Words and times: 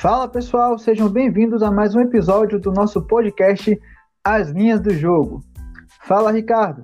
Fala 0.00 0.26
pessoal, 0.26 0.78
sejam 0.78 1.10
bem-vindos 1.10 1.62
a 1.62 1.70
mais 1.70 1.94
um 1.94 2.00
episódio 2.00 2.58
do 2.58 2.72
nosso 2.72 3.02
podcast 3.02 3.78
As 4.24 4.48
Linhas 4.48 4.80
do 4.80 4.88
Jogo. 4.94 5.44
Fala 6.04 6.32
Ricardo. 6.32 6.82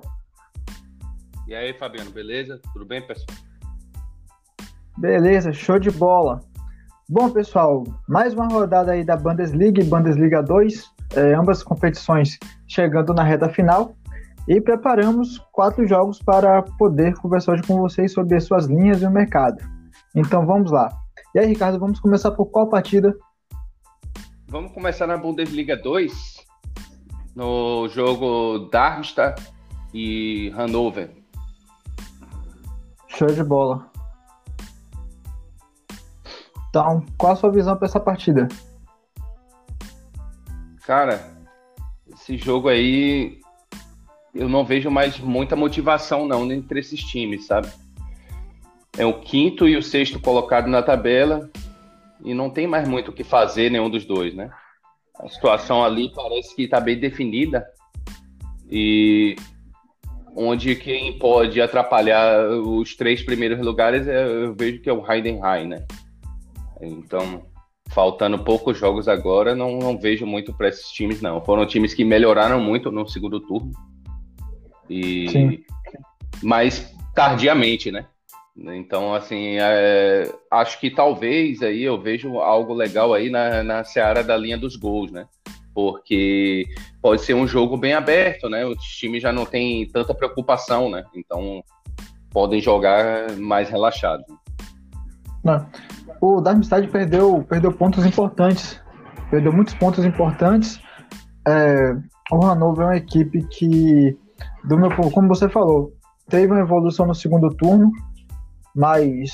E 1.47 1.55
aí 1.55 1.73
Fabiano, 1.73 2.11
beleza? 2.11 2.61
Tudo 2.71 2.85
bem 2.85 3.01
pessoal? 3.01 3.35
Beleza, 4.99 5.51
show 5.51 5.79
de 5.79 5.89
bola. 5.89 6.41
Bom 7.09 7.31
pessoal, 7.31 7.83
mais 8.07 8.35
uma 8.35 8.47
rodada 8.47 8.91
aí 8.91 9.03
da 9.03 9.17
Bundesliga 9.17 9.81
e 9.81 9.85
Bundesliga 9.85 10.43
2, 10.43 10.85
é, 11.15 11.33
ambas 11.33 11.63
competições 11.63 12.37
chegando 12.67 13.15
na 13.15 13.23
reta 13.23 13.49
final 13.49 13.95
e 14.47 14.61
preparamos 14.61 15.39
quatro 15.53 15.87
jogos 15.87 16.21
para 16.21 16.61
poder 16.77 17.15
conversar 17.15 17.53
hoje 17.53 17.63
com 17.63 17.79
vocês 17.79 18.13
sobre 18.13 18.35
as 18.35 18.43
suas 18.43 18.67
linhas 18.67 19.01
e 19.01 19.07
o 19.07 19.11
mercado. 19.11 19.57
Então 20.15 20.45
vamos 20.45 20.71
lá. 20.71 21.06
E 21.37 21.39
aí, 21.39 21.45
Ricardo, 21.49 21.77
vamos 21.77 21.99
começar 21.99 22.31
por 22.31 22.47
qual 22.47 22.67
partida? 22.67 23.15
Vamos 24.47 24.71
começar 24.71 25.05
na 25.05 25.15
Bundesliga 25.15 25.77
2, 25.77 26.43
no 27.35 27.87
jogo 27.89 28.67
Darmstadt 28.71 29.39
e 29.93 30.49
Hannover. 30.55 31.15
Show 33.07 33.27
de 33.27 33.43
bola. 33.43 33.87
Então, 36.69 37.05
qual 37.19 37.33
a 37.33 37.35
sua 37.35 37.51
visão 37.51 37.77
para 37.77 37.85
essa 37.85 37.99
partida? 37.99 38.47
Cara, 40.87 41.37
esse 42.11 42.35
jogo 42.35 42.67
aí 42.67 43.39
eu 44.33 44.49
não 44.49 44.65
vejo 44.65 44.89
mais 44.89 45.19
muita 45.19 45.55
motivação 45.55 46.27
não 46.27 46.51
entre 46.51 46.79
esses 46.79 46.99
times, 47.03 47.45
sabe? 47.45 47.71
É 48.97 49.05
o 49.05 49.19
quinto 49.19 49.67
e 49.67 49.77
o 49.77 49.83
sexto 49.83 50.19
colocado 50.19 50.67
na 50.67 50.81
tabela 50.81 51.49
e 52.23 52.33
não 52.33 52.49
tem 52.49 52.65
mais 52.65 52.87
muito 52.87 53.11
o 53.11 53.13
que 53.13 53.23
fazer 53.23 53.69
nenhum 53.69 53.89
dos 53.89 54.05
dois, 54.05 54.33
né? 54.33 54.49
A 55.19 55.27
situação 55.27 55.83
ali 55.83 56.11
parece 56.13 56.55
que 56.55 56.63
está 56.63 56.79
bem 56.79 56.99
definida 56.99 57.65
e 58.69 59.35
onde 60.35 60.75
quem 60.75 61.17
pode 61.17 61.61
atrapalhar 61.61 62.49
os 62.49 62.95
três 62.95 63.23
primeiros 63.23 63.59
lugares 63.59 64.07
é, 64.07 64.25
eu 64.25 64.55
vejo 64.55 64.81
que 64.81 64.89
é 64.89 64.93
o 64.93 65.09
Heidenheim, 65.09 65.67
né? 65.67 65.85
Então, 66.81 67.45
faltando 67.89 68.43
poucos 68.43 68.77
jogos 68.77 69.07
agora, 69.07 69.55
não, 69.55 69.77
não 69.77 69.97
vejo 69.97 70.25
muito 70.25 70.53
para 70.53 70.69
esses 70.69 70.89
times, 70.89 71.21
não. 71.21 71.43
Foram 71.43 71.65
times 71.65 71.93
que 71.93 72.03
melhoraram 72.03 72.59
muito 72.59 72.91
no 72.91 73.07
segundo 73.07 73.39
turno. 73.39 73.71
E... 74.89 75.29
Sim. 75.29 75.59
Mas 76.43 76.95
tardiamente, 77.15 77.91
né? 77.91 78.05
Então, 78.59 79.13
assim, 79.13 79.57
é, 79.59 80.31
acho 80.49 80.79
que 80.79 80.89
talvez 80.89 81.61
aí 81.61 81.83
eu 81.83 82.01
vejo 82.01 82.39
algo 82.39 82.73
legal 82.73 83.13
aí 83.13 83.29
na, 83.29 83.61
na 83.63 83.83
seara 83.83 84.23
da 84.23 84.35
linha 84.35 84.57
dos 84.57 84.75
gols, 84.75 85.11
né? 85.11 85.27
Porque 85.75 86.65
pode 86.99 87.21
ser 87.21 87.35
um 87.35 87.47
jogo 87.47 87.77
bem 87.77 87.93
aberto, 87.93 88.49
né? 88.49 88.65
Os 88.65 88.79
times 88.79 89.21
já 89.21 89.31
não 89.31 89.45
têm 89.45 89.87
tanta 89.87 90.13
preocupação, 90.13 90.89
né? 90.89 91.03
Então 91.15 91.63
podem 92.31 92.59
jogar 92.59 93.31
mais 93.37 93.69
relaxados. 93.69 94.25
Não. 95.43 95.65
O 96.19 96.41
Darmstadt 96.41 96.87
perdeu, 96.87 97.45
perdeu 97.47 97.71
pontos 97.71 98.05
importantes, 98.07 98.81
perdeu 99.29 99.53
muitos 99.53 99.75
pontos 99.75 100.03
importantes. 100.03 100.79
É, 101.47 101.95
o 102.31 102.43
Hannover 102.43 102.85
é 102.85 102.89
uma 102.89 102.97
equipe 102.97 103.43
que, 103.49 104.17
do 104.63 104.77
meu, 104.77 104.89
como 105.11 105.27
você 105.27 105.47
falou, 105.47 105.93
teve 106.27 106.51
uma 106.51 106.59
evolução 106.59 107.05
no 107.05 107.13
segundo 107.13 107.49
turno, 107.55 107.91
mas 108.77 109.31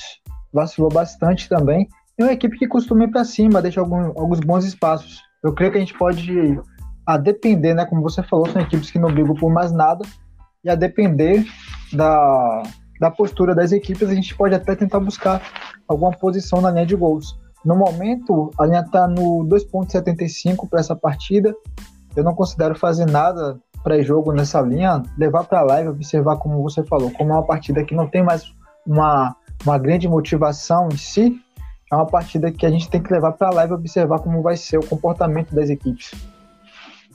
vacilou 0.54 0.90
bastante 0.90 1.50
também. 1.50 1.88
É 2.18 2.24
uma 2.24 2.32
equipe 2.32 2.58
que 2.58 2.68
costuma 2.68 3.04
ir 3.04 3.12
para 3.12 3.26
cima, 3.26 3.62
deixa 3.62 3.82
algum, 3.82 4.06
alguns 4.18 4.40
bons 4.40 4.64
espaços. 4.64 5.22
Eu 5.44 5.54
creio 5.54 5.72
que 5.72 5.78
a 5.78 5.82
gente 5.82 5.98
pode, 5.98 6.58
a 7.06 7.18
depender, 7.18 7.74
né, 7.74 7.86
como 7.86 8.02
você 8.02 8.24
falou, 8.24 8.48
são 8.48 8.62
equipes 8.62 8.90
que 8.90 8.98
não 8.98 9.12
brigam 9.12 9.36
por 9.36 9.52
mais 9.52 9.74
nada, 9.74 10.06
e 10.64 10.70
a 10.70 10.76
depender 10.76 11.46
da, 11.92 12.64
da 13.02 13.12
postura 13.12 13.54
das 13.54 13.74
equipes, 13.74 14.08
a 14.08 14.16
gente 14.16 14.34
pode 14.34 14.56
até 14.56 14.76
tentar 14.76 15.02
buscar 15.02 15.42
alguma 15.88 16.12
posição 16.12 16.62
na 16.62 16.72
linha 16.72 16.86
de 16.86 16.96
gols. 16.96 17.38
No 17.66 17.76
momento, 17.76 18.50
a 18.58 18.66
linha 18.66 18.82
está 18.82 19.08
no 19.08 19.46
2,75 19.46 20.70
para 20.70 20.80
essa 20.80 20.96
partida. 20.96 21.54
Eu 22.16 22.24
não 22.24 22.34
considero 22.34 22.76
fazer 22.76 23.06
nada 23.06 23.60
pré-jogo 23.84 24.32
nessa 24.32 24.62
linha, 24.62 25.04
levar 25.18 25.44
para 25.44 25.60
a 25.60 25.64
live, 25.64 25.90
observar 25.90 26.38
como 26.38 26.62
você 26.62 26.84
falou, 26.84 27.12
como 27.12 27.32
é 27.32 27.36
uma 27.36 27.46
partida 27.46 27.84
que 27.84 27.94
não 27.94 28.08
tem 28.08 28.24
mais 28.24 28.54
uma, 28.86 29.36
uma 29.66 29.78
grande 29.78 30.08
motivação 30.08 30.90
em 30.92 30.98
si, 30.98 31.40
é 31.92 31.96
uma 31.96 32.08
partida 32.08 32.52
que 32.52 32.66
a 32.66 32.70
gente 32.70 32.90
tem 32.90 33.02
que 33.02 33.14
levar 33.14 33.34
para 33.34 33.52
lá 33.52 33.68
e 33.68 33.72
observar 33.72 34.20
como 34.20 34.42
vai 34.42 34.58
ser 34.58 34.78
o 34.78 34.86
comportamento 34.86 35.54
das 35.54 35.70
equipes. 35.70 36.12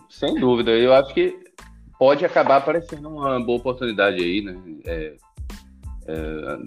Sem 0.09 0.35
dúvida, 0.39 0.71
eu 0.71 0.95
acho 0.95 1.13
que 1.13 1.37
pode 1.99 2.25
acabar 2.25 2.57
aparecendo 2.57 3.09
uma 3.09 3.41
boa 3.45 3.59
oportunidade 3.59 4.23
aí, 4.23 4.41
né? 4.41 4.57
É, 4.87 5.15
é, 6.07 6.59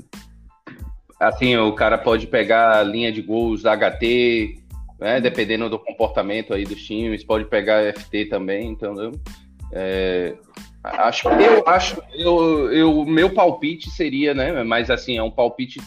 assim, 1.19 1.55
o 1.57 1.73
cara 1.73 1.97
pode 1.97 2.27
pegar 2.27 2.79
a 2.79 2.83
linha 2.83 3.11
de 3.11 3.21
gols 3.21 3.63
HT, 3.63 4.61
né? 4.99 5.21
dependendo 5.21 5.69
do 5.69 5.79
comportamento 5.79 6.53
aí 6.53 6.63
dos 6.63 6.83
times, 6.83 7.23
pode 7.23 7.45
pegar 7.45 7.93
FT 7.93 8.25
também, 8.25 8.69
entendeu? 8.69 9.11
É, 9.71 10.35
Acho, 10.83 11.29
eu 11.29 11.67
acho, 11.67 12.01
eu, 12.13 12.71
eu, 12.71 13.05
meu 13.05 13.29
palpite 13.29 13.89
seria, 13.91 14.33
né? 14.33 14.63
Mas 14.63 14.89
assim, 14.89 15.17
é 15.17 15.23
um 15.23 15.29
palpite 15.29 15.79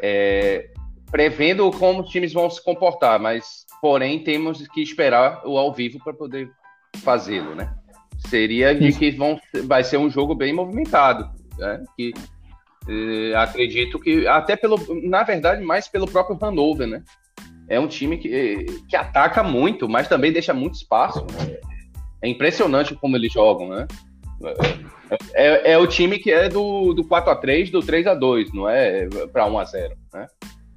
é, 0.00 0.70
prevendo 1.10 1.70
como 1.72 2.02
os 2.02 2.10
times 2.10 2.32
vão 2.32 2.48
se 2.48 2.62
comportar, 2.62 3.18
mas 3.18 3.64
porém 3.80 4.22
temos 4.22 4.66
que 4.68 4.82
esperar 4.82 5.42
o 5.44 5.58
ao 5.58 5.72
vivo 5.72 5.98
para 6.02 6.14
poder 6.14 6.50
fazê-lo, 7.02 7.54
né? 7.54 7.74
Seria 8.28 8.74
de 8.74 8.92
que 8.92 9.10
vão, 9.10 9.38
vai 9.64 9.82
ser 9.82 9.96
um 9.96 10.08
jogo 10.08 10.34
bem 10.34 10.52
movimentado, 10.52 11.28
né? 11.58 11.82
Que 11.96 12.14
é, 12.88 13.34
acredito 13.34 13.98
que 13.98 14.26
até 14.28 14.54
pelo, 14.54 14.78
na 15.02 15.24
verdade, 15.24 15.62
mais 15.62 15.88
pelo 15.88 16.06
próprio 16.06 16.38
Hannover, 16.40 16.86
né? 16.86 17.02
É 17.68 17.80
um 17.80 17.88
time 17.88 18.18
que, 18.18 18.64
que 18.88 18.94
ataca 18.94 19.42
muito, 19.42 19.88
mas 19.88 20.06
também 20.06 20.32
deixa 20.32 20.54
muito 20.54 20.74
espaço. 20.74 21.26
É 22.24 22.28
impressionante 22.28 22.94
como 22.94 23.18
eles 23.18 23.30
jogam, 23.30 23.68
né? 23.68 23.86
É, 25.34 25.72
é 25.72 25.78
o 25.78 25.86
time 25.86 26.18
que 26.18 26.32
é 26.32 26.48
do, 26.48 26.94
do 26.94 27.04
4x3, 27.04 27.70
do 27.70 27.80
3x2, 27.80 28.48
não 28.54 28.66
é 28.66 29.06
para 29.30 29.46
1x0, 29.46 29.90
né? 30.14 30.26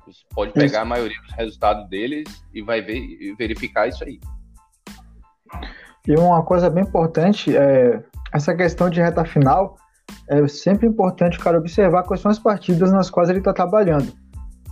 Você 0.06 0.26
pode 0.36 0.52
pegar 0.52 0.66
isso. 0.66 0.78
a 0.78 0.86
maioria 0.86 1.18
dos 1.22 1.34
resultados 1.36 1.90
deles 1.90 2.28
e 2.54 2.62
vai 2.62 2.82
ver, 2.82 3.34
verificar 3.38 3.88
isso 3.88 4.04
aí. 4.04 4.20
E 6.06 6.16
uma 6.18 6.44
coisa 6.44 6.70
bem 6.70 6.84
importante 6.84 7.56
é 7.56 8.04
essa 8.34 8.54
questão 8.54 8.90
de 8.90 9.00
reta 9.00 9.24
final. 9.24 9.78
É 10.30 10.46
sempre 10.50 10.86
importante 10.86 11.38
o 11.38 11.42
cara 11.42 11.58
observar 11.58 12.04
quais 12.04 12.22
são 12.22 12.30
as 12.30 12.40
partidas 12.40 12.92
nas 12.92 13.10
quais 13.10 13.30
ele 13.30 13.40
está 13.40 13.54
trabalhando. 13.54 14.12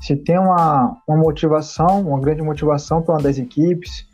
Se 0.02 0.14
tem 0.14 0.38
uma, 0.38 1.02
uma 1.08 1.18
motivação, 1.18 2.02
uma 2.02 2.20
grande 2.20 2.42
motivação 2.42 3.02
para 3.02 3.16
uma 3.16 3.22
das 3.22 3.38
equipes, 3.38 4.14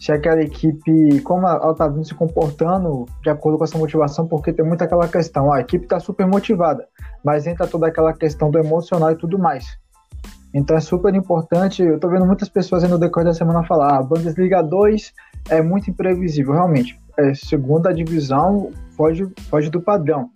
se 0.00 0.12
aquela 0.12 0.40
equipe, 0.40 1.20
como 1.22 1.48
ela 1.48 1.72
está 1.72 1.88
vindo 1.88 2.04
se 2.04 2.14
comportando 2.14 3.06
de 3.22 3.30
acordo 3.30 3.58
com 3.58 3.64
essa 3.64 3.78
motivação, 3.78 4.28
porque 4.28 4.52
tem 4.52 4.64
muita 4.64 4.84
aquela 4.84 5.08
questão, 5.08 5.52
a 5.52 5.60
equipe 5.60 5.84
está 5.84 5.98
super 5.98 6.26
motivada, 6.26 6.86
mas 7.24 7.46
entra 7.46 7.66
toda 7.66 7.88
aquela 7.88 8.12
questão 8.12 8.50
do 8.50 8.58
emocional 8.58 9.10
e 9.10 9.16
tudo 9.16 9.38
mais. 9.38 9.66
Então 10.54 10.76
é 10.76 10.80
super 10.80 11.14
importante, 11.14 11.82
eu 11.82 11.96
estou 11.96 12.10
vendo 12.10 12.24
muitas 12.24 12.48
pessoas 12.48 12.84
aí 12.84 12.90
no 12.90 12.98
decorrer 12.98 13.26
da 13.26 13.34
semana 13.34 13.64
falar, 13.64 13.94
a 13.94 13.98
ah, 13.98 14.02
Bundesliga 14.02 14.62
2 14.62 15.12
é 15.50 15.60
muito 15.60 15.90
imprevisível, 15.90 16.52
realmente. 16.52 16.98
É, 17.18 17.34
segunda 17.34 17.92
divisão 17.92 18.70
foge, 18.96 19.26
foge 19.50 19.70
do 19.70 19.80
padrão. 19.80 20.30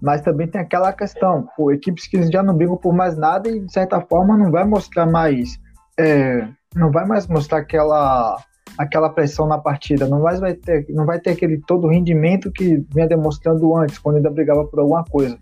Mas 0.00 0.20
também 0.20 0.48
tem 0.48 0.60
aquela 0.60 0.92
questão, 0.92 1.48
pô, 1.56 1.70
equipes 1.72 2.06
que 2.06 2.22
já 2.30 2.42
não 2.42 2.54
brigam 2.54 2.76
por 2.76 2.92
mais 2.92 3.16
nada 3.16 3.48
e 3.48 3.60
de 3.60 3.72
certa 3.72 4.00
forma 4.00 4.36
não 4.36 4.50
vai 4.50 4.64
mostrar 4.64 5.06
mais, 5.06 5.58
é, 5.98 6.46
não 6.74 6.90
vai 6.90 7.06
mais 7.06 7.26
mostrar 7.26 7.58
aquela 7.58 8.36
aquela 8.78 9.08
pressão 9.08 9.46
na 9.46 9.58
partida, 9.58 10.08
não 10.08 10.20
vai, 10.20 10.38
vai, 10.38 10.54
ter, 10.54 10.86
não 10.88 11.04
vai 11.04 11.20
ter 11.20 11.30
aquele 11.30 11.58
todo 11.66 11.88
rendimento 11.88 12.50
que 12.50 12.82
vinha 12.92 13.06
demonstrando 13.06 13.76
antes, 13.76 13.98
quando 13.98 14.16
ainda 14.16 14.30
brigava 14.30 14.64
por 14.64 14.80
alguma 14.80 15.04
coisa. 15.04 15.38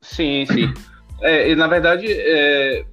Sim, 0.00 0.46
sim. 0.46 0.72
É, 1.20 1.54
na 1.54 1.66
verdade, 1.66 2.06
é, 2.08 2.84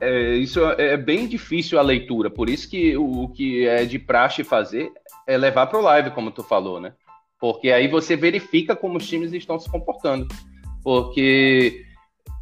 é, 0.00 0.34
isso 0.36 0.64
é 0.64 0.96
bem 0.96 1.28
difícil 1.28 1.78
a 1.78 1.82
leitura, 1.82 2.30
por 2.30 2.48
isso 2.48 2.68
que 2.68 2.96
o, 2.96 3.24
o 3.24 3.28
que 3.28 3.66
é 3.66 3.84
de 3.84 3.98
praxe 3.98 4.42
fazer 4.42 4.90
é 5.26 5.36
levar 5.36 5.66
para 5.66 5.78
o 5.78 5.82
live, 5.82 6.10
como 6.10 6.30
tu 6.30 6.42
falou, 6.42 6.80
né? 6.80 6.92
Porque 7.40 7.70
aí 7.70 7.86
você 7.86 8.16
verifica 8.16 8.74
como 8.74 8.98
os 8.98 9.06
times 9.06 9.32
estão 9.32 9.58
se 9.58 9.70
comportando. 9.70 10.26
Porque 10.82 11.84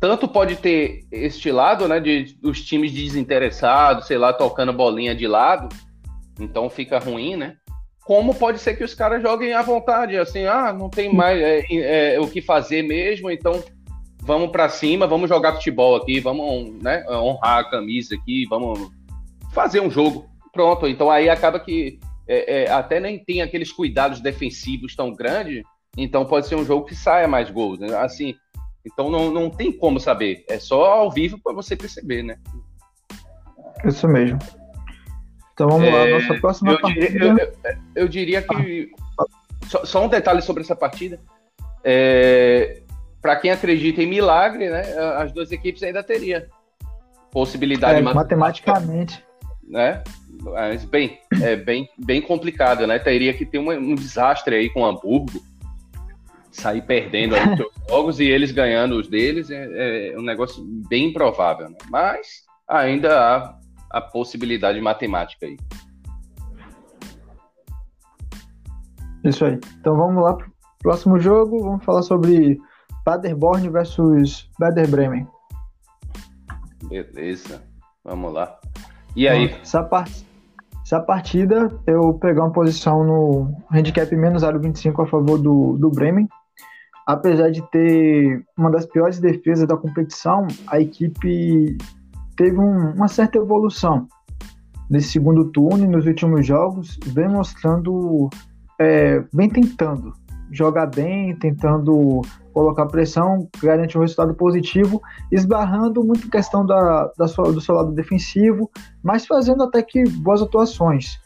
tanto 0.01 0.29
pode 0.29 0.57
ter 0.57 1.05
este 1.11 1.51
lado, 1.51 1.89
né, 1.89 1.99
de 2.01 2.37
os 2.43 2.63
times 2.65 2.93
desinteressados, 2.93 4.07
sei 4.07 4.19
lá, 4.19 4.33
tocando 4.33 4.73
bolinha 4.73 5.15
de 5.15 5.27
lado, 5.27 5.69
então 6.39 6.69
fica 6.69 6.99
ruim, 6.99 7.37
né? 7.37 7.57
Como 8.05 8.35
pode 8.35 8.61
ser 8.61 8.77
que 8.77 8.85
os 8.85 8.95
caras 8.95 9.21
joguem 9.21 9.53
à 9.53 9.63
vontade, 9.63 10.17
assim, 10.17 10.45
ah, 10.45 10.73
não 10.73 10.89
tem 10.89 11.13
mais 11.13 11.41
é, 11.41 12.15
é, 12.15 12.21
o 12.21 12.29
que 12.29 12.41
fazer 12.41 12.83
mesmo, 12.83 13.31
então 13.31 13.65
vamos 14.23 14.51
para 14.51 14.69
cima, 14.69 15.07
vamos 15.07 15.29
jogar 15.29 15.55
futebol 15.55 15.97
aqui, 15.97 16.21
vamos 16.21 16.83
né, 16.83 17.05
honrar 17.09 17.61
a 17.61 17.71
camisa 17.71 18.15
aqui, 18.15 18.45
vamos 18.49 18.91
fazer 19.53 19.81
um 19.81 19.91
jogo. 19.91 20.27
Pronto, 20.53 20.87
então 20.87 21.11
aí 21.11 21.29
acaba 21.29 21.59
que 21.59 21.99
é, 22.29 22.63
é, 22.65 22.71
até 22.71 23.01
nem 23.01 23.19
tem 23.19 23.43
aqueles 23.43 23.73
cuidados 23.73 24.21
defensivos 24.21 24.95
tão 24.95 25.13
grandes, 25.13 25.63
então 25.97 26.25
pode 26.25 26.47
ser 26.47 26.57
um 26.57 26.65
jogo 26.65 26.87
que 26.87 26.95
saia 26.95 27.27
mais 27.27 27.51
gols. 27.51 27.79
Né? 27.79 27.97
Assim, 27.97 28.35
então 28.87 29.11
não, 29.11 29.31
não 29.31 29.51
tem 29.51 29.73
como 29.73 29.99
saber, 29.99 30.45
é 30.49 30.59
só 30.59 30.85
ao 30.85 31.11
vivo 31.11 31.39
para 31.43 31.53
você 31.53 31.75
perceber, 31.75 32.23
né? 32.23 32.39
Isso 33.85 34.07
mesmo. 34.09 34.39
Então 35.53 35.69
vamos 35.69 35.89
é, 35.89 35.93
lá, 35.93 36.19
nossa 36.19 36.41
próxima 36.41 36.73
eu 36.73 36.81
partida. 36.81 37.09
Diria, 37.09 37.27
eu, 37.27 37.39
eu, 37.39 37.77
eu, 37.95 38.09
diria 38.09 38.43
que. 38.43 38.91
Ah. 39.19 39.25
Só, 39.67 39.85
só, 39.85 40.05
um 40.05 40.09
detalhe 40.09 40.41
sobre 40.43 40.63
essa 40.63 40.77
partida. 40.77 41.19
É, 41.83 42.83
Para 43.21 43.37
quem 43.37 43.51
acredita 43.51 44.01
em 44.03 44.07
milagre, 44.07 44.71
né, 44.71 44.83
as 45.17 45.33
duas 45.33 45.51
equipes 45.51 45.83
ainda 45.83 46.03
teriam 46.05 46.43
possibilidade 47.33 47.99
é, 47.99 48.03
matematicamente. 48.03 49.25
Né? 49.69 50.03
Mas 50.43 50.85
bem, 50.85 51.19
é 51.43 51.57
bem, 51.57 51.89
bem 51.99 52.23
complicado, 52.23 52.87
né? 52.87 52.99
Teria 52.99 53.35
que 53.35 53.45
ter 53.45 53.59
um, 53.59 53.71
um 53.71 53.95
desastre 53.95 54.55
aí 54.55 54.71
com 54.71 54.83
o 54.83 54.87
Hamburgo, 54.87 55.43
sair 56.57 56.83
perdendo 56.83 57.35
os 57.35 57.41
seus 57.57 57.73
jogos 57.89 58.21
e 58.21 58.25
eles 58.25 58.51
ganhando 58.53 58.97
os 58.97 59.09
deles 59.09 59.51
é, 59.51 60.13
é 60.13 60.19
um 60.19 60.23
negócio 60.23 60.65
bem 60.89 61.11
improvável, 61.11 61.69
né? 61.71 61.77
Mas 61.91 62.45
ainda 62.69 63.19
há 63.19 63.59
a 63.91 64.01
possibilidade 64.01 64.81
matemática 64.81 65.47
aí. 65.47 65.57
Isso 69.25 69.45
aí. 69.45 69.59
Então 69.81 69.97
vamos 69.97 70.23
lá 70.23 70.35
pro 70.35 70.51
próximo 70.79 71.19
jogo. 71.19 71.63
Vamos 71.63 71.85
falar 71.85 72.03
sobre 72.03 72.59
Paderborn 73.05 73.69
versus 73.69 74.49
Werder 74.61 74.89
Bremen. 74.89 75.27
Beleza. 76.85 77.63
Vamos 78.05 78.33
lá. 78.33 78.59
E 79.17 79.27
aí? 79.27 79.51
Essa, 79.63 79.83
part... 79.83 80.25
Essa 80.85 81.01
partida, 81.01 81.69
eu 81.87 82.15
peguei 82.15 82.41
uma 82.41 82.53
posição 82.53 83.03
no 83.03 83.57
handicap 83.71 84.15
menos 84.15 84.43
0,25 84.43 85.03
a 85.03 85.07
favor 85.07 85.39
do, 85.39 85.77
do 85.79 85.91
Bremen. 85.91 86.29
Apesar 87.07 87.51
de 87.51 87.63
ter 87.71 88.45
uma 88.59 88.71
das 88.71 88.85
piores 88.85 89.21
defesas 89.21 89.69
da 89.69 89.77
competição, 89.77 90.47
a 90.67 90.81
equipe 90.81 91.79
teve 92.37 92.59
um, 92.59 92.91
uma 92.95 93.07
certa 93.07 93.39
evolução 93.39 94.09
nesse 94.91 95.11
segundo 95.11 95.45
turno 95.51 95.85
e 95.85 95.89
nos 95.89 96.07
últimos 96.07 96.47
jogos, 96.47 96.99
vem 97.07 97.29
mostrando, 97.29 98.29
é, 98.79 99.23
vem 99.33 99.49
tentando 99.49 100.13
jogar 100.51 100.87
bem, 100.87 101.35
tentando 101.37 102.23
colocar 102.53 102.87
pressão, 102.87 103.49
garantir 103.61 103.99
um 103.99 104.01
resultado 104.01 104.35
positivo, 104.35 105.03
esbarrando 105.31 106.05
muito 106.05 106.27
em 106.27 106.31
questão 106.31 106.65
da, 106.65 107.11
da 107.19 107.29
sua, 107.29 107.53
do 107.53 107.61
seu 107.61 107.75
lado 107.75 107.93
defensivo, 107.93 108.71
mas 109.03 109.27
fazendo 109.27 109.65
até 109.65 109.83
que 109.83 110.05
boas 110.21 110.41
atuações. 110.41 111.19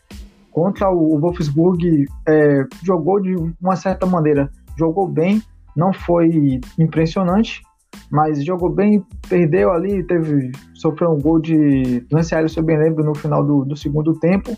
Contra 0.50 0.90
o, 0.90 1.18
Wolfsburg, 1.20 2.06
é, 2.26 2.66
jogou 2.82 3.20
de 3.20 3.36
uma 3.60 3.76
certa 3.76 4.04
maneira, 4.06 4.50
jogou 4.76 5.06
bem, 5.06 5.40
não 5.80 5.94
foi 5.94 6.60
impressionante, 6.78 7.62
mas 8.10 8.44
jogou 8.44 8.68
bem, 8.68 9.02
perdeu 9.28 9.72
ali, 9.72 10.04
teve 10.04 10.52
sofreu 10.74 11.12
um 11.12 11.18
gol 11.18 11.40
de 11.40 12.06
lance 12.12 12.34
aéreo, 12.34 12.50
se 12.50 12.58
eu 12.58 12.62
bem 12.62 12.78
lembro, 12.78 13.02
no 13.02 13.14
final 13.14 13.42
do, 13.42 13.64
do 13.64 13.74
segundo 13.74 14.12
tempo, 14.20 14.54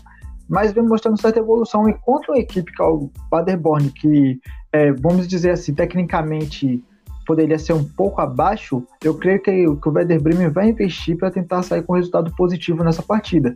mas 0.49 0.73
vem 0.73 0.83
mostrando 0.83 1.19
certa 1.19 1.39
evolução. 1.39 1.87
E 1.87 1.93
contra 1.93 2.33
uma 2.33 2.39
equipe 2.39 2.69
que 2.73 2.81
é 2.81 2.85
o 2.85 3.09
Paderborn, 3.31 3.89
que, 3.91 4.39
é, 4.73 4.91
vamos 4.91 5.25
dizer 5.25 5.51
assim, 5.51 5.73
tecnicamente 5.73 6.83
poderia 7.25 7.57
ser 7.57 7.71
um 7.71 7.85
pouco 7.85 8.19
abaixo, 8.19 8.85
eu 9.01 9.17
creio 9.17 9.41
que, 9.41 9.51
que 9.51 9.89
o 9.89 9.91
Werder 9.93 10.21
Bremen 10.21 10.49
vai 10.49 10.69
investir 10.69 11.17
para 11.17 11.31
tentar 11.31 11.63
sair 11.63 11.81
com 11.83 11.93
resultado 11.93 12.35
positivo 12.35 12.83
nessa 12.83 13.01
partida, 13.01 13.55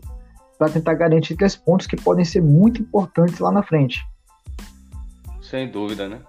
para 0.57 0.69
tentar 0.69 0.93
garantir 0.93 1.35
três 1.35 1.57
pontos 1.57 1.85
que 1.85 1.97
podem 1.97 2.23
ser 2.23 2.41
muito 2.41 2.81
importantes 2.81 3.39
lá 3.39 3.51
na 3.51 3.61
frente. 3.61 4.01
Sem 5.41 5.69
dúvida, 5.69 6.07
né? 6.07 6.21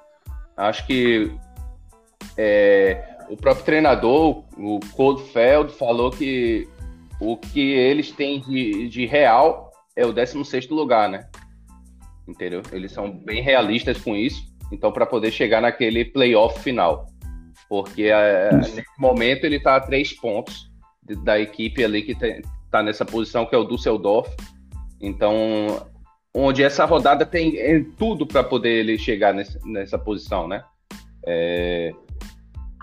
Acho 0.58 0.84
que 0.86 1.30
é, 2.36 3.16
o 3.30 3.36
próprio 3.36 3.64
treinador, 3.64 4.44
o 4.56 4.80
Coldfeld, 4.94 5.72
falou 5.72 6.10
que 6.10 6.68
o 7.20 7.36
que 7.36 7.60
eles 7.60 8.10
têm 8.10 8.40
de, 8.40 8.88
de 8.88 9.06
real 9.06 9.70
é 9.94 10.04
o 10.04 10.12
16 10.12 10.68
lugar, 10.68 11.08
né? 11.08 11.28
Entendeu? 12.26 12.62
Eles 12.72 12.92
são 12.92 13.10
bem 13.10 13.40
realistas 13.40 13.98
com 13.98 14.16
isso. 14.16 14.42
Então, 14.72 14.92
para 14.92 15.06
poder 15.06 15.30
chegar 15.30 15.60
naquele 15.60 16.04
playoff 16.04 16.60
final. 16.60 17.06
Porque 17.68 18.04
é, 18.04 18.50
nesse 18.52 18.84
momento 18.98 19.44
ele 19.44 19.56
está 19.56 19.76
a 19.76 19.80
três 19.80 20.12
pontos 20.12 20.68
da 21.22 21.38
equipe 21.38 21.84
ali 21.84 22.02
que 22.02 22.12
está 22.12 22.82
nessa 22.82 23.04
posição, 23.04 23.46
que 23.46 23.54
é 23.54 23.58
o 23.58 23.64
Düsseldorf. 23.64 24.28
Então, 25.00 25.86
onde 26.38 26.62
essa 26.62 26.84
rodada 26.84 27.26
tem 27.26 27.84
tudo 27.98 28.26
para 28.26 28.44
poder 28.44 28.70
ele 28.70 28.96
chegar 28.96 29.34
nesse, 29.34 29.58
nessa 29.68 29.98
posição, 29.98 30.46
né? 30.46 30.62
É, 31.26 31.92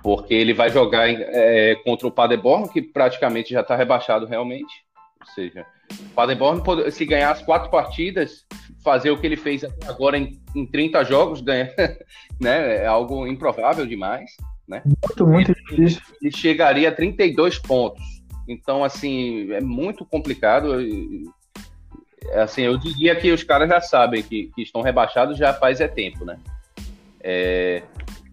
porque 0.04 0.34
ele 0.34 0.54
vai 0.54 0.70
jogar 0.70 1.10
é, 1.10 1.76
contra 1.76 2.06
o 2.06 2.12
Paderborn, 2.12 2.70
que 2.70 2.82
praticamente 2.82 3.54
já 3.54 3.62
está 3.62 3.76
rebaixado 3.76 4.26
realmente. 4.26 4.84
Ou 5.22 5.28
seja, 5.34 5.66
o 5.92 6.10
Paderborn, 6.14 6.62
se 6.92 7.06
ganhar 7.06 7.32
as 7.32 7.42
quatro 7.42 7.72
partidas, 7.72 8.46
fazer 8.84 9.10
o 9.10 9.18
que 9.20 9.26
ele 9.26 9.38
fez 9.38 9.64
agora 9.88 10.18
em, 10.18 10.40
em 10.54 10.66
30 10.66 11.04
jogos, 11.06 11.42
ganha, 11.42 11.74
né? 12.40 12.84
É 12.84 12.86
algo 12.86 13.26
improvável 13.26 13.86
demais. 13.86 14.32
Né? 14.68 14.84
Muito, 14.86 15.28
muito 15.28 15.52
ele, 15.52 15.86
difícil. 15.86 16.02
Ele 16.22 16.32
chegaria 16.32 16.90
a 16.90 16.92
32 16.92 17.58
pontos. 17.60 18.04
Então, 18.48 18.84
assim, 18.84 19.52
é 19.54 19.62
muito 19.62 20.06
complicado. 20.06 20.74
Assim, 22.34 22.64
eu 22.64 22.78
diria 22.78 23.16
que 23.16 23.32
os 23.32 23.44
caras 23.44 23.70
já 23.70 23.82
sabem 23.82 24.22
que, 24.24 24.52
que 24.56 24.64
estão 24.64 24.82
rebaixados 24.82 25.38
já 25.38 25.54
faz 25.54 25.80
é 25.80 25.88
tempo, 25.88 26.26
né? 26.26 26.38
É, 27.22 27.84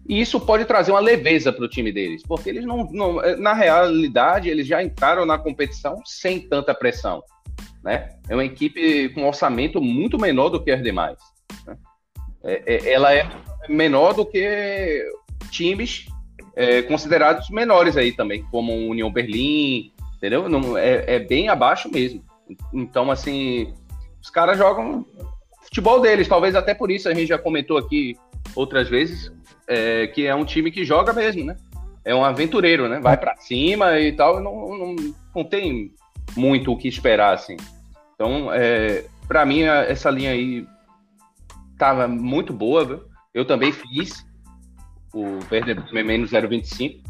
e 0.07 0.19
isso 0.19 0.39
pode 0.39 0.65
trazer 0.65 0.91
uma 0.91 0.99
leveza 0.99 1.51
para 1.51 1.63
o 1.63 1.69
time 1.69 1.91
deles, 1.91 2.23
porque 2.27 2.49
eles 2.49 2.65
não, 2.65 2.83
não, 2.91 3.15
na 3.37 3.53
realidade, 3.53 4.49
eles 4.49 4.67
já 4.67 4.83
entraram 4.83 5.25
na 5.25 5.37
competição 5.37 6.01
sem 6.05 6.41
tanta 6.41 6.73
pressão. 6.73 7.23
Né? 7.83 8.09
É 8.27 8.33
uma 8.33 8.45
equipe 8.45 9.09
com 9.09 9.21
um 9.21 9.27
orçamento 9.27 9.81
muito 9.81 10.17
menor 10.19 10.49
do 10.49 10.61
que 10.61 10.71
as 10.71 10.83
demais. 10.83 11.17
Né? 11.65 11.77
É, 12.43 12.63
é, 12.65 12.93
ela 12.93 13.13
é 13.13 13.29
menor 13.69 14.13
do 14.13 14.25
que 14.25 15.05
times 15.49 16.05
é, 16.55 16.81
considerados 16.81 17.49
menores 17.49 17.95
aí 17.95 18.11
também, 18.11 18.43
como 18.51 18.73
União 18.73 19.11
Berlim, 19.11 19.91
entendeu? 20.17 20.49
Não, 20.49 20.77
é, 20.77 21.15
é 21.15 21.19
bem 21.19 21.47
abaixo 21.47 21.89
mesmo. 21.89 22.23
Então, 22.73 23.09
assim, 23.09 23.73
os 24.23 24.29
caras 24.29 24.57
jogam 24.57 25.05
futebol 25.61 25.99
deles, 25.99 26.27
talvez 26.27 26.55
até 26.55 26.73
por 26.73 26.89
isso 26.89 27.09
a 27.09 27.13
gente 27.13 27.27
já 27.27 27.37
comentou 27.37 27.77
aqui 27.77 28.15
outras 28.55 28.87
vezes, 28.87 29.31
é, 29.67 30.07
que 30.07 30.25
é 30.25 30.33
um 30.33 30.45
time 30.45 30.71
que 30.71 30.85
joga 30.85 31.11
mesmo, 31.11 31.43
né? 31.43 31.57
É 32.05 32.15
um 32.15 32.23
aventureiro, 32.23 32.87
né? 32.87 32.99
Vai 33.01 33.17
para 33.17 33.35
cima 33.37 33.99
e 33.99 34.13
tal, 34.13 34.41
não, 34.41 34.77
não, 34.77 34.95
não 35.35 35.43
tem 35.43 35.91
muito 36.35 36.71
o 36.71 36.77
que 36.77 36.87
esperar, 36.87 37.33
assim. 37.33 37.57
Então, 38.15 38.53
é, 38.53 39.05
para 39.27 39.45
mim, 39.45 39.63
essa 39.63 40.09
linha 40.09 40.31
aí 40.31 40.65
tava 41.77 42.07
muito 42.07 42.53
boa, 42.53 42.85
viu? 42.85 43.03
Eu 43.33 43.45
também 43.45 43.71
fiz 43.71 44.25
o 45.13 45.39
Verde 45.49 45.75
menos 45.91 46.31
0,25, 46.31 47.01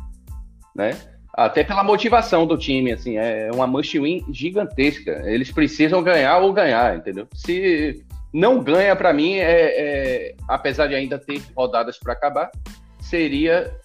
né? 0.75 0.91
Até 1.35 1.63
pela 1.63 1.83
motivação 1.83 2.45
do 2.45 2.55
time, 2.55 2.91
assim, 2.91 3.17
é 3.17 3.49
uma 3.51 3.65
must 3.65 3.97
win 3.99 4.23
gigantesca. 4.31 5.23
Eles 5.25 5.51
precisam 5.51 6.03
ganhar 6.03 6.37
ou 6.37 6.53
ganhar, 6.53 6.95
entendeu? 6.95 7.27
Se 7.33 8.05
não 8.31 8.59
ganha 8.59 8.95
para 8.95 9.11
mim, 9.11 9.35
é, 9.35 9.51
é, 9.51 10.35
apesar 10.47 10.87
de 10.87 10.93
ainda 10.93 11.17
ter 11.17 11.41
rodadas 11.55 11.97
para 11.97 12.13
acabar, 12.13 12.51
seria 12.99 13.75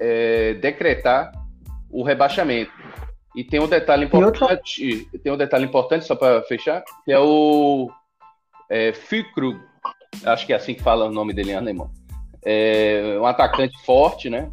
é, 0.00 0.54
decretar 0.54 1.30
o 1.90 2.02
rebaixamento. 2.02 2.72
E 3.36 3.44
tem 3.44 3.60
um 3.60 3.68
detalhe 3.68 4.06
importante, 4.06 5.08
tem 5.22 5.32
um 5.32 5.36
detalhe 5.36 5.64
importante 5.64 6.06
só 6.06 6.16
para 6.16 6.42
fechar, 6.42 6.82
que 7.04 7.12
é 7.12 7.18
o 7.18 7.88
é, 8.68 8.92
Fikrug, 8.92 9.60
acho 10.24 10.46
que 10.46 10.52
é 10.52 10.56
assim 10.56 10.74
que 10.74 10.82
fala 10.82 11.04
o 11.04 11.12
nome 11.12 11.32
dele 11.32 11.52
em 11.52 11.56
alemão. 11.56 11.90
É 12.44 13.16
um 13.20 13.26
atacante 13.26 13.76
forte, 13.84 14.30
né? 14.30 14.50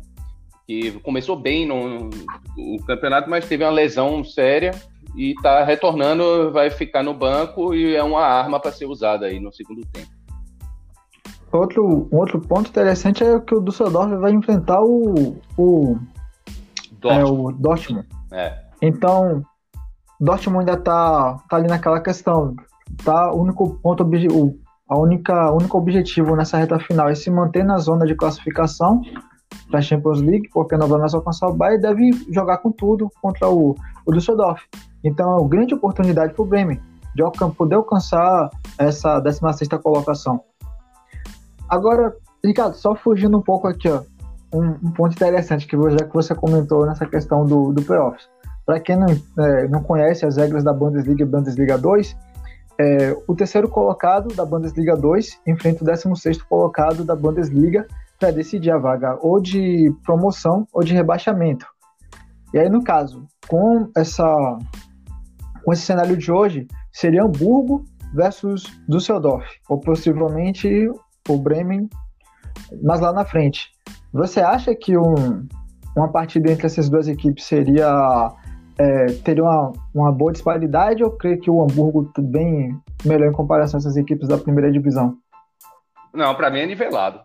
Que 0.68 0.92
começou 1.00 1.36
bem 1.36 1.68
no, 1.68 2.10
no 2.10 2.84
campeonato, 2.86 3.30
mas 3.30 3.48
teve 3.48 3.64
uma 3.64 3.72
lesão 3.72 4.24
séria 4.24 4.72
e 5.16 5.36
tá 5.42 5.64
retornando, 5.64 6.52
vai 6.52 6.70
ficar 6.70 7.04
no 7.04 7.14
banco 7.14 7.74
e 7.74 7.96
é 7.96 8.04
uma 8.04 8.22
arma 8.22 8.60
para 8.60 8.72
ser 8.72 8.86
usada 8.86 9.26
aí 9.28 9.40
no 9.40 9.52
segundo 9.52 9.82
tempo. 9.88 10.10
Outro, 11.52 12.08
outro 12.12 12.42
ponto 12.42 12.70
interessante 12.70 13.24
é 13.24 13.40
que 13.40 13.54
o 13.54 13.62
Düsseldorf 13.62 14.16
vai 14.16 14.32
enfrentar 14.32 14.82
o, 14.82 15.38
o 15.56 16.00
Dortmund. 17.00 17.22
É, 17.22 17.26
o 17.26 17.52
Dortmund. 17.52 18.08
É. 18.32 18.60
Então, 18.82 19.44
Dortmund 20.20 20.68
ainda 20.68 20.82
tá, 20.82 21.38
tá 21.48 21.58
ali 21.58 21.68
naquela 21.68 22.00
questão. 22.00 22.56
Tá, 23.04 23.32
o 23.32 23.42
único 23.42 23.76
ponto 23.76 24.04
o, 24.04 24.60
a 24.90 24.98
única 24.98 25.52
único 25.52 25.78
objetivo 25.78 26.36
nessa 26.36 26.58
reta 26.58 26.80
final 26.80 27.10
é 27.10 27.16
se 27.16 27.30
manter 27.30 27.64
na 27.64 27.78
zona 27.78 28.06
de 28.06 28.16
classificação 28.16 29.02
para 29.70 29.80
a 29.80 29.82
Champions 29.82 30.22
League, 30.22 30.50
porque 30.54 30.78
não 30.78 30.88
vai 30.88 31.00
mais 31.00 31.14
alcançar 31.14 31.48
o 31.48 31.54
Bayern, 31.54 31.82
deve 31.82 32.12
jogar 32.32 32.58
com 32.60 32.72
tudo 32.72 33.12
contra 33.22 33.50
o, 33.50 33.76
o 34.06 34.12
Düsseldorf. 34.12 34.64
Então 35.04 35.32
é 35.32 35.36
uma 35.40 35.48
grande 35.48 35.74
oportunidade 35.74 36.34
para 36.34 36.44
o 36.44 36.46
Bremen 36.46 36.80
de 37.16 37.24
poder 37.56 37.76
alcançar 37.76 38.50
essa 38.78 39.20
16 39.20 39.70
colocação. 39.82 40.42
Agora, 41.70 42.16
Ricardo, 42.44 42.76
só 42.76 42.96
fugindo 42.96 43.38
um 43.38 43.42
pouco 43.42 43.68
aqui, 43.68 43.88
ó, 43.88 44.02
um, 44.54 44.76
um 44.84 44.92
ponto 44.92 45.14
interessante 45.14 45.68
que 45.68 45.78
já 45.92 46.06
que 46.06 46.14
você 46.14 46.34
comentou 46.36 46.86
nessa 46.86 47.06
questão 47.06 47.46
do, 47.46 47.72
do 47.72 47.82
playoffs. 47.82 48.28
Para 48.66 48.80
quem 48.80 48.96
não, 48.96 49.08
é, 49.40 49.68
não 49.68 49.84
conhece 49.84 50.26
as 50.26 50.38
regras 50.38 50.64
da 50.64 50.74
Bundesliga 50.74 51.24
e 51.24 51.26
Bundesliga 51.26 51.78
2, 51.78 52.16
é, 52.80 53.16
o 53.28 53.36
terceiro 53.36 53.68
colocado 53.68 54.34
da 54.34 54.46
Bundesliga 54.46 54.96
2 54.96 55.40
enfrenta 55.46 55.84
o 55.84 55.86
16 55.86 56.42
colocado 56.44 57.04
da 57.04 57.16
Bundesliga 57.16 57.88
para 58.24 58.32
decidir 58.32 58.72
a 58.72 58.78
vaga 58.78 59.18
ou 59.22 59.42
de 59.42 59.94
promoção 60.06 60.66
ou 60.72 60.82
de 60.82 60.94
rebaixamento. 60.94 61.68
E 62.54 62.58
aí, 62.58 62.70
no 62.70 62.82
caso, 62.82 63.28
com, 63.50 63.92
essa, 63.98 64.24
com 65.62 65.74
esse 65.74 65.82
cenário 65.82 66.16
de 66.16 66.32
hoje, 66.32 66.66
seria 66.90 67.24
Hamburgo 67.24 67.84
versus 68.14 68.64
Düsseldorf, 68.88 69.46
ou 69.68 69.78
possivelmente 69.78 70.90
o 71.28 71.38
Bremen, 71.38 71.90
mas 72.82 73.02
lá 73.02 73.12
na 73.12 73.26
frente. 73.26 73.72
Você 74.14 74.40
acha 74.40 74.74
que 74.74 74.98
um, 74.98 75.46
uma 75.94 76.10
partida 76.10 76.50
entre 76.50 76.66
essas 76.66 76.88
duas 76.88 77.10
equipes 77.10 77.44
seria 77.44 78.32
é, 78.78 79.06
teria 79.26 79.44
uma, 79.44 79.74
uma 79.94 80.12
boa 80.14 80.32
disparidade 80.32 81.04
ou 81.04 81.12
crê 81.12 81.36
que 81.36 81.52
o 81.52 81.62
Hamburgo 81.62 82.10
bem 82.20 82.80
melhor 83.04 83.28
em 83.28 83.34
comparação 83.34 83.78
a 83.78 83.80
essas 83.80 83.98
equipes 83.98 84.30
da 84.30 84.38
primeira 84.38 84.72
divisão? 84.72 85.18
Não, 86.14 86.34
para 86.36 86.50
mim 86.50 86.60
é 86.60 86.66
nivelado. 86.66 87.20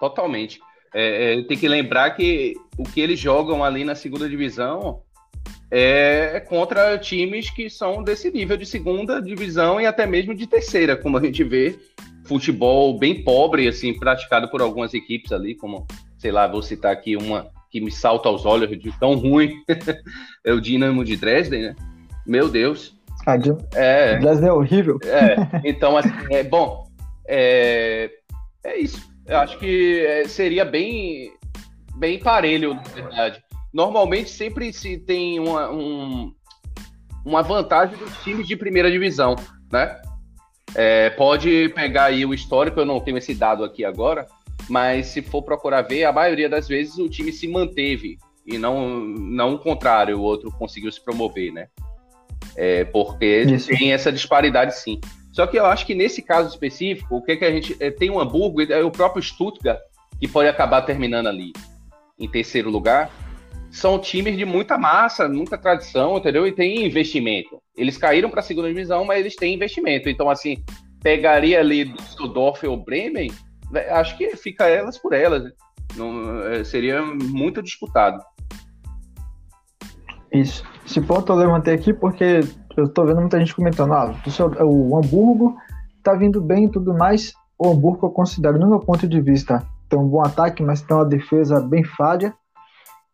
Totalmente. 0.00 0.60
É, 0.94 1.34
é, 1.34 1.42
tem 1.42 1.56
que 1.56 1.68
lembrar 1.68 2.10
que 2.10 2.54
o 2.78 2.82
que 2.82 3.00
eles 3.00 3.18
jogam 3.18 3.62
ali 3.62 3.84
na 3.84 3.94
segunda 3.94 4.28
divisão 4.28 5.02
é 5.70 6.40
contra 6.48 6.96
times 6.98 7.50
que 7.50 7.68
são 7.68 8.02
desse 8.02 8.30
nível 8.30 8.56
de 8.56 8.64
segunda 8.64 9.20
divisão 9.20 9.80
e 9.80 9.86
até 9.86 10.06
mesmo 10.06 10.34
de 10.34 10.46
terceira, 10.46 10.96
como 10.96 11.18
a 11.18 11.22
gente 11.22 11.42
vê. 11.42 11.78
Futebol 12.24 12.98
bem 12.98 13.22
pobre, 13.22 13.68
assim, 13.68 13.96
praticado 13.96 14.48
por 14.50 14.60
algumas 14.60 14.94
equipes 14.94 15.32
ali, 15.32 15.54
como, 15.54 15.86
sei 16.18 16.32
lá, 16.32 16.46
vou 16.48 16.62
citar 16.62 16.92
aqui 16.92 17.16
uma 17.16 17.46
que 17.70 17.80
me 17.80 17.90
salta 17.90 18.28
aos 18.28 18.46
olhos 18.46 18.70
de 18.78 18.90
tão 18.98 19.14
ruim, 19.14 19.52
é 20.44 20.52
o 20.52 20.60
Dinamo 20.60 21.04
de 21.04 21.16
Dresden, 21.16 21.62
né? 21.62 21.76
Meu 22.26 22.48
Deus. 22.48 22.96
Ah, 23.26 23.36
de... 23.36 23.50
é, 23.74 24.18
Dresden 24.18 24.48
é 24.48 24.52
horrível. 24.52 24.98
É, 25.04 25.36
então, 25.68 25.96
assim, 25.96 26.10
é 26.30 26.42
bom. 26.42 26.88
É, 27.28 28.10
é 28.64 28.78
isso. 28.78 29.15
Eu 29.26 29.38
acho 29.38 29.58
que 29.58 30.00
é, 30.06 30.28
seria 30.28 30.64
bem, 30.64 31.32
bem 31.96 32.18
parelho, 32.18 32.74
na 32.74 32.82
verdade. 32.82 33.42
Normalmente 33.72 34.30
sempre 34.30 34.72
se 34.72 34.98
tem 34.98 35.38
uma, 35.40 35.70
um, 35.70 36.32
uma 37.24 37.42
vantagem 37.42 37.96
dos 37.98 38.16
times 38.22 38.46
de 38.46 38.56
primeira 38.56 38.90
divisão, 38.90 39.36
né? 39.70 40.00
É, 40.74 41.10
pode 41.10 41.70
pegar 41.70 42.04
aí 42.04 42.24
o 42.24 42.34
histórico, 42.34 42.80
eu 42.80 42.86
não 42.86 43.00
tenho 43.00 43.18
esse 43.18 43.34
dado 43.34 43.64
aqui 43.64 43.84
agora, 43.84 44.26
mas 44.68 45.06
se 45.06 45.22
for 45.22 45.42
procurar 45.42 45.82
ver, 45.82 46.04
a 46.04 46.12
maioria 46.12 46.48
das 46.48 46.68
vezes 46.68 46.98
o 46.98 47.08
time 47.08 47.32
se 47.32 47.48
manteve 47.48 48.18
e 48.46 48.58
não, 48.58 49.00
não 49.00 49.54
o 49.54 49.58
contrário, 49.58 50.18
o 50.18 50.22
outro 50.22 50.50
conseguiu 50.52 50.90
se 50.92 51.02
promover, 51.02 51.52
né? 51.52 51.66
É, 52.56 52.84
porque 52.84 53.42
Isso. 53.42 53.68
tem 53.68 53.92
essa 53.92 54.12
disparidade 54.12 54.76
sim. 54.78 55.00
Só 55.36 55.46
que 55.46 55.58
eu 55.58 55.66
acho 55.66 55.84
que 55.84 55.94
nesse 55.94 56.22
caso 56.22 56.48
específico, 56.48 57.16
o 57.16 57.22
que, 57.22 57.36
que 57.36 57.44
a 57.44 57.52
gente 57.52 57.76
é, 57.78 57.90
tem 57.90 58.10
um 58.10 58.18
Hamburgo 58.18 58.62
e 58.62 58.72
é 58.72 58.82
o 58.82 58.90
próprio 58.90 59.22
Stuttgart 59.22 59.78
que 60.18 60.26
pode 60.26 60.48
acabar 60.48 60.80
terminando 60.80 61.26
ali 61.26 61.52
em 62.18 62.26
terceiro 62.26 62.70
lugar. 62.70 63.10
São 63.70 63.98
times 63.98 64.34
de 64.38 64.46
muita 64.46 64.78
massa, 64.78 65.28
muita 65.28 65.58
tradição, 65.58 66.16
entendeu? 66.16 66.46
E 66.46 66.52
tem 66.52 66.86
investimento. 66.86 67.60
Eles 67.76 67.98
caíram 67.98 68.30
para 68.30 68.40
a 68.40 68.42
segunda 68.42 68.68
divisão, 68.68 69.04
mas 69.04 69.20
eles 69.20 69.36
têm 69.36 69.56
investimento. 69.56 70.08
Então, 70.08 70.30
assim, 70.30 70.64
pegaria 71.02 71.60
ali 71.60 71.84
Düsseldorf 71.84 72.66
ou 72.66 72.82
Bremen, 72.82 73.30
né, 73.70 73.90
acho 73.90 74.16
que 74.16 74.34
fica 74.36 74.66
elas 74.66 74.96
por 74.96 75.12
elas. 75.12 75.44
Né? 75.44 75.50
Não, 75.96 76.48
é, 76.48 76.64
seria 76.64 77.02
muito 77.02 77.62
disputado. 77.62 78.24
Isso. 80.40 80.64
Esse 80.84 81.00
ponto 81.00 81.32
eu 81.32 81.36
levantei 81.36 81.74
aqui 81.74 81.92
porque 81.92 82.40
eu 82.76 82.88
tô 82.88 83.04
vendo 83.04 83.20
muita 83.20 83.38
gente 83.38 83.54
comentando, 83.54 83.94
ah, 83.94 84.14
o 84.64 84.96
Hamburgo 84.96 85.56
tá 86.02 86.14
vindo 86.14 86.40
bem 86.40 86.66
e 86.66 86.70
tudo 86.70 86.94
mais. 86.94 87.32
O 87.58 87.70
Hamburgo 87.70 88.06
eu 88.06 88.10
considero, 88.10 88.58
no 88.58 88.68
meu 88.68 88.80
ponto 88.80 89.08
de 89.08 89.20
vista, 89.20 89.62
tem 89.88 89.98
um 89.98 90.06
bom 90.06 90.24
ataque, 90.24 90.62
mas 90.62 90.82
tem 90.82 90.96
uma 90.96 91.04
defesa 91.04 91.60
bem 91.60 91.82
falha. 91.82 92.34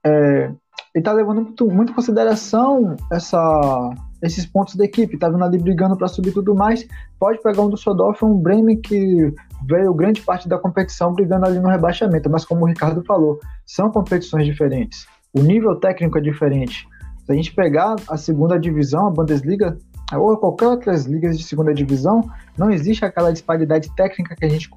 É, 0.05 0.51
ele 0.95 1.05
tá 1.05 1.13
levando 1.13 1.43
muito, 1.43 1.67
muito 1.67 1.93
em 1.93 1.95
consideração 1.95 2.97
essa, 3.11 3.95
esses 4.21 4.45
pontos 4.45 4.75
da 4.75 4.85
equipe, 4.85 5.17
tá 5.17 5.29
vindo 5.29 5.45
ali 5.45 5.59
brigando 5.59 5.97
para 5.97 6.09
subir 6.09 6.33
tudo 6.33 6.55
mais. 6.55 6.87
Pode 7.19 7.41
pegar 7.41 7.63
um 7.63 7.71
do 7.71 7.77
Sodorf, 7.77 8.25
um 8.25 8.35
Bremen 8.35 8.81
que 8.81 9.33
veio 9.67 9.95
grande 9.95 10.21
parte 10.21 10.49
da 10.49 10.59
competição 10.59 11.15
brigando 11.15 11.47
ali 11.47 11.61
no 11.61 11.69
rebaixamento, 11.69 12.29
mas 12.29 12.45
como 12.45 12.65
o 12.65 12.69
Ricardo 12.69 13.03
falou, 13.05 13.39
são 13.65 13.91
competições 13.91 14.45
diferentes. 14.45 15.07
O 15.33 15.41
nível 15.41 15.77
técnico 15.77 16.19
é 16.19 16.21
diferente. 16.21 16.87
Se 17.33 17.35
a 17.35 17.37
gente 17.43 17.55
pegar 17.55 17.97
a 18.11 18.19
segunda 18.19 18.59
divisão, 18.61 19.07
a 19.07 19.11
Bundesliga, 19.11 19.79
ou 20.13 20.37
qualquer 20.37 20.67
outras 20.67 21.07
ligas 21.07 21.39
de 21.39 21.45
segunda 21.45 21.73
divisão, 21.73 22.21
não 22.59 22.71
existe 22.71 23.07
aquela 23.07 23.33
disparidade 23.33 23.91
técnica 23.97 24.37
que 24.37 24.45
a 24.45 24.49
gente, 24.51 24.69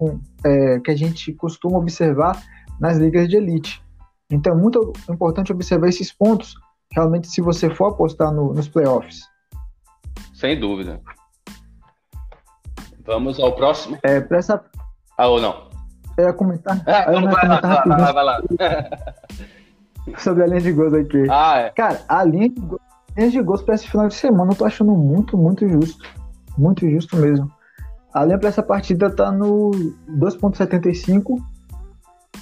é, 0.45 0.79
que 0.79 0.89
a 0.89 0.95
gente 0.95 1.33
costuma 1.33 1.77
observar 1.77 2.41
nas 2.79 2.95
ligas 2.95 3.27
de 3.27 3.35
elite. 3.35 3.83
Então 4.31 4.53
é 4.53 4.55
muito 4.55 4.93
importante 5.09 5.51
observar 5.51 5.89
esses 5.89 6.13
pontos, 6.13 6.55
realmente, 6.93 7.27
se 7.27 7.41
você 7.41 7.69
for 7.69 7.87
apostar 7.87 8.31
no, 8.31 8.53
nos 8.53 8.69
playoffs. 8.69 9.23
Sem 10.33 10.57
dúvida. 10.57 11.01
Vamos 13.05 13.37
ao 13.37 13.53
próximo. 13.53 13.97
É, 14.01 14.21
para 14.21 14.37
essa. 14.37 14.63
Ah, 15.17 15.27
ou 15.27 15.41
não? 15.41 15.69
Eu 16.17 16.27
ia 16.27 16.33
comentar. 16.33 16.81
Ah, 16.87 17.11
eu 17.11 17.19
não, 17.19 17.29
vai, 17.29 17.47
lá, 17.49 17.83
vai, 17.85 18.13
vai 18.13 18.23
lá. 18.23 18.41
Sobre 20.17 20.43
a 20.43 20.47
linha 20.47 20.61
de 20.61 20.71
gols 20.71 20.93
aqui. 20.93 21.25
Ah, 21.29 21.57
é. 21.59 21.69
Cara, 21.71 22.01
a 22.07 22.23
linha 22.23 22.49
de, 22.49 22.59
gols, 22.59 22.81
linha 23.17 23.29
de 23.29 23.41
gols 23.41 23.61
para 23.61 23.75
esse 23.75 23.87
final 23.87 24.07
de 24.07 24.15
semana 24.15 24.51
eu 24.51 24.55
tô 24.55 24.65
achando 24.65 24.91
muito, 24.91 25.37
muito 25.37 25.67
justo. 25.67 26.07
Muito 26.57 26.89
justo 26.89 27.17
mesmo. 27.17 27.51
A 28.13 28.23
linha 28.23 28.39
para 28.39 28.49
essa 28.49 28.63
partida 28.63 29.09
tá 29.09 29.31
no 29.31 29.71
2,75. 30.09 31.37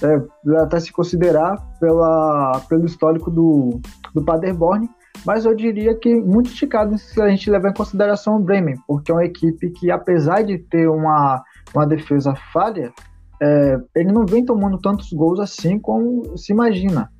É, 0.02 0.58
até 0.58 0.80
se 0.80 0.92
considerar 0.92 1.56
pela, 1.78 2.60
pelo 2.68 2.84
histórico 2.84 3.30
do, 3.30 3.80
do 4.14 4.24
Paderborn. 4.24 4.88
Mas 5.24 5.44
eu 5.44 5.54
diria 5.54 5.94
que 5.94 6.14
muito 6.14 6.50
esticado 6.50 6.98
se 6.98 7.20
a 7.20 7.28
gente 7.28 7.50
levar 7.50 7.70
em 7.70 7.74
consideração 7.74 8.36
o 8.36 8.40
Bremen, 8.40 8.76
porque 8.86 9.10
é 9.10 9.14
uma 9.14 9.24
equipe 9.24 9.70
que, 9.70 9.90
apesar 9.90 10.42
de 10.42 10.58
ter 10.58 10.88
uma, 10.88 11.42
uma 11.74 11.86
defesa 11.86 12.34
falha, 12.52 12.92
é, 13.40 13.78
ele 13.94 14.12
não 14.12 14.26
vem 14.26 14.44
tomando 14.44 14.78
tantos 14.78 15.12
gols 15.12 15.40
assim 15.40 15.78
como 15.78 16.36
se 16.36 16.52
imagina. 16.52 17.10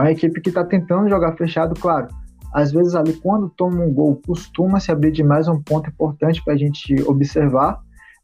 É 0.00 0.04
uma 0.04 0.12
equipe 0.12 0.40
que 0.40 0.48
está 0.48 0.64
tentando 0.64 1.08
jogar 1.10 1.36
fechado, 1.36 1.78
claro. 1.78 2.08
Às 2.54 2.72
vezes 2.72 2.94
ali 2.94 3.12
quando 3.12 3.50
toma 3.50 3.84
um 3.84 3.92
gol 3.92 4.20
costuma 4.26 4.80
se 4.80 4.90
abrir 4.90 5.12
demais 5.12 5.46
um 5.46 5.62
ponto 5.62 5.90
importante 5.90 6.42
para 6.42 6.54
a 6.54 6.56
gente 6.56 6.94
observar. 7.02 7.78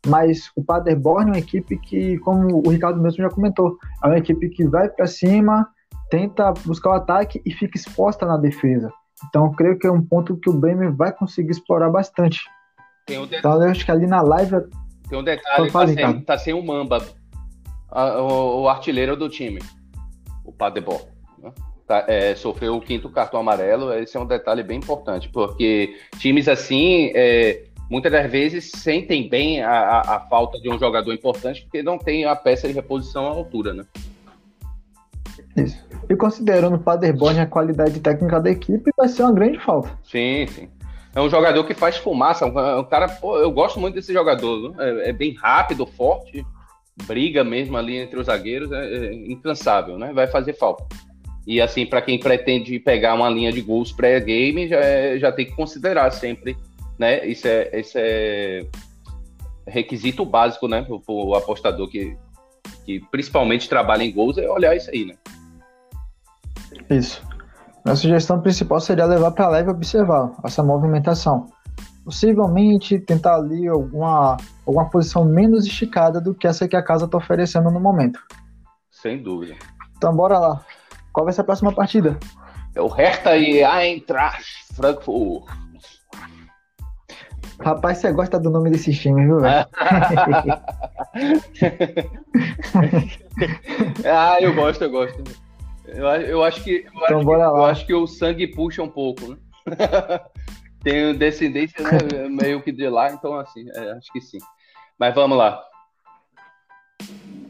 Mas 0.07 0.51
o 0.57 0.65
Paderborn 0.65 1.31
é 1.31 1.33
uma 1.33 1.39
equipe 1.39 1.77
que, 1.79 2.17
como 2.19 2.63
o 2.65 2.71
Ricardo 2.71 3.01
mesmo 3.01 3.23
já 3.23 3.29
comentou, 3.29 3.77
é 4.03 4.07
uma 4.07 4.19
equipe 4.19 4.49
que 4.49 4.67
vai 4.67 4.89
para 4.89 5.07
cima, 5.07 5.69
tenta 6.09 6.53
buscar 6.65 6.91
o 6.91 6.95
ataque 6.95 7.43
e 7.45 7.53
fica 7.53 7.77
exposta 7.77 8.25
na 8.25 8.37
defesa. 8.37 8.91
Então, 9.29 9.51
creio 9.53 9.79
que 9.79 9.87
é 9.87 9.91
um 9.91 10.03
ponto 10.03 10.37
que 10.37 10.49
o 10.49 10.53
Bremen 10.53 10.95
vai 10.95 11.13
conseguir 11.13 11.51
explorar 11.51 11.91
bastante. 11.91 12.41
Um 13.11 13.25
então, 13.25 13.63
eu 13.63 13.71
acho 13.71 13.85
que 13.85 13.91
ali 13.91 14.07
na 14.07 14.23
live. 14.23 14.57
Tem 15.09 15.19
um 15.19 15.25
detalhe: 15.25 15.71
tá 15.71 15.87
sem, 15.87 16.21
tá 16.21 16.39
sem 16.39 16.55
o 16.55 16.65
Mamba, 16.65 17.03
a, 17.91 18.21
o, 18.23 18.63
o, 18.63 18.69
artilheiro 18.69 19.17
do 19.17 19.29
time, 19.29 19.61
o 20.45 20.53
Paderborn 20.53 21.16
tá, 21.87 22.05
é, 22.09 22.35
sofreu 22.35 22.77
o 22.77 22.81
quinto 22.81 23.09
cartão 23.09 23.41
amarelo. 23.41 23.93
Esse 23.95 24.17
é 24.17 24.21
um 24.21 24.27
detalhe 24.27 24.63
bem 24.63 24.79
importante, 24.79 25.29
porque 25.29 25.97
times 26.19 26.49
assim, 26.49 27.13
é, 27.15 27.65
muitas 27.91 28.13
das 28.13 28.31
vezes, 28.31 28.71
sentem 28.71 29.29
bem 29.29 29.63
a, 29.63 29.71
a, 29.71 30.17
a, 30.17 30.21
falta 30.21 30.59
de 30.61 30.69
um 30.69 30.79
jogador 30.79 31.13
importante, 31.13 31.63
porque 31.63 31.83
não 31.83 31.99
tem 31.99 32.25
a 32.25 32.35
peça 32.35 32.67
de 32.67 32.75
reposição 32.75 33.27
à 33.27 33.31
altura, 33.31 33.73
né? 33.73 33.85
Isso. 35.57 35.85
E 36.09 36.15
considerando 36.15 36.77
o 36.77 36.79
Paderborn 36.79 37.41
a 37.41 37.47
qualidade 37.47 37.99
técnica 38.01 38.41
da 38.41 38.51
equipe, 38.51 38.91
vai 38.97 39.09
ser 39.09 39.23
uma 39.23 39.33
grande 39.33 39.59
falta. 39.59 39.91
Sim, 40.05 40.47
sim. 40.47 40.69
É 41.15 41.21
um 41.21 41.31
jogador 41.31 41.65
que 41.65 41.73
faz 41.73 41.97
fumaça. 41.97 42.45
Um, 42.45 42.81
um 42.81 42.85
cara, 42.85 43.09
pô, 43.09 43.39
eu 43.39 43.51
gosto 43.51 43.81
muito 43.81 43.95
desse 43.95 44.13
jogador. 44.13 44.75
É, 44.79 45.09
é, 45.09 45.13
bem 45.13 45.33
rápido, 45.35 45.87
forte, 45.87 46.45
briga 47.07 47.43
mesmo 47.43 47.77
ali 47.77 47.97
entre 47.97 48.21
os 48.21 48.27
zagueiros, 48.27 48.71
é, 48.71 49.07
é 49.07 49.15
incansável, 49.15 49.99
né? 49.99 50.13
Vai 50.13 50.27
fazer 50.27 50.53
falta. 50.53 50.85
E 51.47 51.61
assim, 51.61 51.87
para 51.87 52.03
quem 52.03 52.19
pretende 52.19 52.79
pegar 52.81 53.15
uma 53.15 53.31
linha 53.31 53.53
de 53.53 53.61
gols 53.61 53.93
pré-game, 53.93 54.69
já, 54.69 54.81
é, 54.81 55.19
já 55.19 55.31
tem 55.31 55.47
que 55.47 55.53
considerar 55.53 56.11
sempre, 56.11 56.57
né? 56.99 57.25
Isso 57.27 57.47
é, 57.47 57.81
isso 57.81 57.97
é 57.97 58.67
requisito 59.67 60.25
básico, 60.25 60.67
né? 60.67 60.83
Para 60.83 61.15
o 61.15 61.35
apostador 61.35 61.89
que 61.89 62.17
que 62.87 63.01
principalmente 63.11 63.69
trabalha 63.69 64.05
em 64.05 64.13
gols, 64.13 64.39
é 64.39 64.49
olhar 64.49 64.77
isso 64.77 64.91
aí, 64.91 65.05
né? 65.05 65.15
Isso. 66.89 67.21
Minha 67.85 67.97
sugestão 67.97 68.41
principal 68.41 68.81
seria 68.81 69.05
levar 69.05 69.33
para 69.33 69.49
leve 69.49 69.69
e 69.69 69.73
observar 69.73 70.33
essa 70.45 70.63
movimentação. 70.63 71.47
Possivelmente 72.05 73.01
tentar 73.01 73.37
ali 73.37 73.67
alguma, 73.67 74.37
alguma 74.65 74.89
posição 74.89 75.25
menos 75.25 75.67
esticada 75.67 76.21
do 76.21 76.35
que 76.35 76.47
essa 76.47 76.69
que 76.69 76.77
a 76.77 76.83
casa 76.83 77.05
está 77.07 77.19
oferecendo 77.19 77.71
no 77.71 77.81
momento. 77.81 78.21
Sem 78.91 79.21
dúvida. 79.21 79.57
Então 79.97 80.15
bora 80.15 80.39
lá. 80.39 80.65
Qual 81.17 81.25
vai 81.25 81.33
ser 81.33 81.41
a 81.41 81.45
próxima 81.45 81.73
partida? 81.73 82.19
É 82.75 82.81
o 82.83 82.89
Hertha 82.89 83.39
e 83.39 83.63
Eintracht 83.65 84.67
Frankfurt. 84.75 85.47
Rapaz, 87.59 87.97
você 87.97 88.13
gosta 88.13 88.39
do 88.39 88.51
nome 88.51 88.69
desse 88.69 88.93
time, 88.93 89.25
viu, 89.25 89.41
velho? 89.41 89.67
ah, 94.05 94.37
eu 94.43 94.55
gosto, 94.55 94.85
eu 94.85 94.91
gosto. 94.91 95.25
Eu, 95.87 96.05
eu 96.07 96.45
acho 96.45 96.63
que 96.63 96.85
eu, 96.85 96.93
então, 97.05 97.21
acho, 97.21 97.25
que, 97.25 97.33
eu 97.33 97.65
acho 97.65 97.87
que 97.87 97.95
o 97.95 98.07
sangue 98.07 98.49
puxa 98.49 98.83
um 98.83 98.91
pouco, 98.91 99.27
né? 99.27 99.39
Tenho 100.85 101.17
descendência 101.17 101.83
né, 101.83 102.29
meio 102.29 102.61
que 102.61 102.71
de 102.71 102.91
lá, 102.91 103.11
então 103.11 103.41
assim, 103.41 103.65
é, 103.75 103.93
acho 103.93 104.13
que 104.13 104.21
sim. 104.21 104.37
Mas 104.99 105.15
vamos 105.15 105.39
lá. 105.39 105.65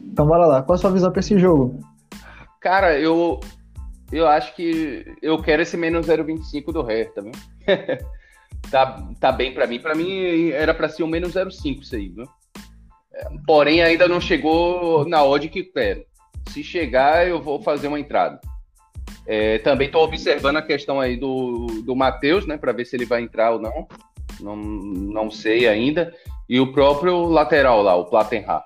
Então 0.05 0.25
bora 0.25 0.45
lá. 0.45 0.63
Qual 0.63 0.75
a 0.75 0.79
sua 0.79 0.91
visão 0.91 1.11
para 1.11 1.19
esse 1.19 1.37
jogo? 1.37 1.81
Cara, 2.61 2.97
eu 2.97 3.41
eu 4.11 4.27
acho 4.27 4.55
que 4.55 5.05
eu 5.21 5.41
quero 5.41 5.61
esse 5.61 5.75
menos 5.75 6.07
0,25 6.07 6.71
do 6.71 6.81
Hertha, 6.81 7.21
viu? 7.21 7.31
tá, 8.71 9.07
tá 9.19 9.31
bem 9.31 9.53
para 9.53 9.67
mim. 9.67 9.79
Para 9.79 9.95
mim 9.95 10.49
era 10.49 10.73
para 10.73 10.89
ser 10.89 11.03
o 11.03 11.07
menos 11.07 11.33
0,5 11.33 11.81
isso 11.81 11.95
aí, 11.95 12.09
viu? 12.09 12.25
É, 13.13 13.27
porém, 13.45 13.81
ainda 13.81 14.07
não 14.07 14.21
chegou 14.21 15.07
na 15.07 15.23
odd 15.23 15.49
que 15.49 15.63
quero. 15.63 16.05
Se 16.49 16.63
chegar, 16.63 17.27
eu 17.27 17.41
vou 17.41 17.61
fazer 17.61 17.87
uma 17.87 17.99
entrada. 17.99 18.39
É, 19.25 19.57
também 19.59 19.87
estou 19.87 20.03
observando 20.03 20.57
a 20.57 20.61
questão 20.61 21.01
aí 21.01 21.17
do, 21.17 21.67
do 21.83 21.95
Matheus, 21.95 22.47
né, 22.47 22.57
para 22.57 22.71
ver 22.71 22.85
se 22.85 22.95
ele 22.95 23.05
vai 23.05 23.21
entrar 23.21 23.51
ou 23.51 23.59
não. 23.59 23.87
não. 24.39 24.55
Não 24.55 25.31
sei 25.31 25.67
ainda. 25.67 26.13
E 26.47 26.61
o 26.61 26.71
próprio 26.71 27.25
lateral 27.25 27.81
lá, 27.81 27.95
o 27.95 28.05
Plattenhar. 28.05 28.63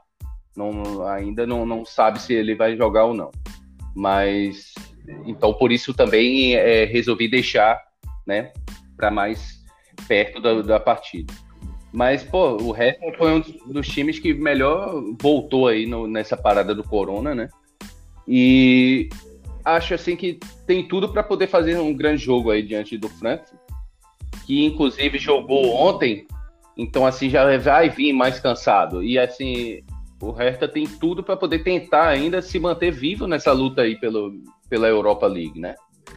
Não, 0.55 1.07
ainda 1.07 1.48
não, 1.48 1.65
não 1.65 1.83
sabe 1.83 2.21
se 2.21 2.33
ele 2.33 2.53
vai 2.53 2.75
jogar 2.75 3.05
ou 3.05 3.13
não. 3.13 3.31
Mas 3.95 4.74
então 5.25 5.53
por 5.53 5.71
isso 5.71 5.93
também 5.93 6.55
é, 6.55 6.86
resolvi 6.86 7.27
deixar, 7.27 7.79
né, 8.25 8.51
para 8.95 9.12
mais 9.12 9.62
perto 10.07 10.41
da, 10.41 10.62
da 10.62 10.79
partida. 10.79 11.33
Mas, 11.93 12.24
pô, 12.24 12.55
o 12.55 12.71
resto 12.71 13.01
foi 13.17 13.33
um 13.33 13.41
dos 13.65 13.88
times 13.88 14.17
que 14.17 14.33
melhor 14.33 15.03
voltou 15.19 15.67
aí 15.67 15.86
no, 15.86 16.07
nessa 16.07 16.38
parada 16.38 16.74
do 16.74 16.83
Corona, 16.83 17.36
né? 17.36 17.50
E 18.25 19.10
acho 19.65 19.93
assim 19.93 20.15
que 20.15 20.39
tem 20.65 20.88
tudo 20.88 21.10
para 21.10 21.21
poder 21.21 21.48
fazer 21.48 21.77
um 21.77 21.93
grande 21.93 22.24
jogo 22.24 22.50
aí 22.50 22.63
diante 22.63 22.98
do 22.98 23.10
Frankfurt, 23.10 23.60
que 24.45 24.63
inclusive 24.63 25.17
jogou 25.19 25.75
ontem, 25.75 26.25
então 26.77 27.05
assim 27.05 27.29
já 27.29 27.57
vai 27.57 27.89
vir 27.89 28.13
mais 28.13 28.39
cansado. 28.39 29.03
E 29.03 29.19
assim, 29.19 29.83
o 30.22 30.32
Hertha 30.32 30.68
tem 30.68 30.86
tudo 30.88 31.24
para 31.24 31.36
poder 31.36 31.63
tentar 31.63 32.08
ainda 32.08 32.42
se 32.42 32.60
manter 32.60 32.92
vivo 32.92 33.28
nessa 33.28 33.51
luta 33.51 33.82
aí 33.82 34.00
pelo, 34.00 34.32
pela 34.70 34.88
Europa 34.88 35.25
League, 35.25 35.60
né? 35.60 35.75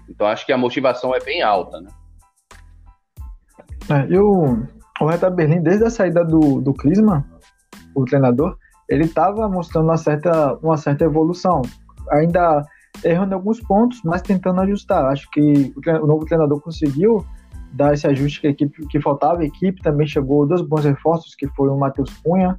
Então 0.09 0.27
acho 0.27 0.45
que 0.45 0.53
a 0.53 0.59
motivação 0.59 1.15
é 1.15 1.21
bem 1.21 1.43
alta, 1.43 1.81
né? 1.81 1.91
É, 3.91 4.07
e 4.13 4.19
o, 4.19 4.59
Hertha 5.01 5.31
Berlim, 5.31 5.63
desde 5.63 5.85
a 5.85 5.91
saída 5.91 6.25
do, 6.25 6.61
do 6.61 6.75
o 7.95 8.05
treinador, 8.05 8.57
ele 8.89 9.05
estava 9.05 9.49
mostrando 9.49 9.87
uma 9.87 9.97
certa, 9.97 10.55
uma 10.63 10.77
certa 10.77 11.05
evolução. 11.05 11.63
Ainda 12.11 12.63
errando 13.03 13.35
alguns 13.35 13.61
pontos, 13.61 14.01
mas 14.05 14.23
tentando 14.23 14.61
ajustar. 14.61 15.07
Acho 15.07 15.29
que 15.31 15.73
o, 15.77 16.05
o 16.05 16.07
novo 16.07 16.25
treinador 16.27 16.61
conseguiu 16.61 17.25
dar 17.73 17.95
esse 17.95 18.07
ajuste 18.07 18.41
que 18.41 18.47
a 18.47 18.51
equipe 18.51 18.87
que 18.87 19.01
faltava. 19.01 19.41
A 19.41 19.47
equipe 19.47 19.83
também 19.83 20.07
chegou 20.07 20.47
dois 20.47 20.63
bons 20.63 20.85
reforços, 20.85 21.35
que 21.35 21.49
foi 21.49 21.69
o 21.69 21.77
Matheus 21.77 22.11
Cunha, 22.23 22.59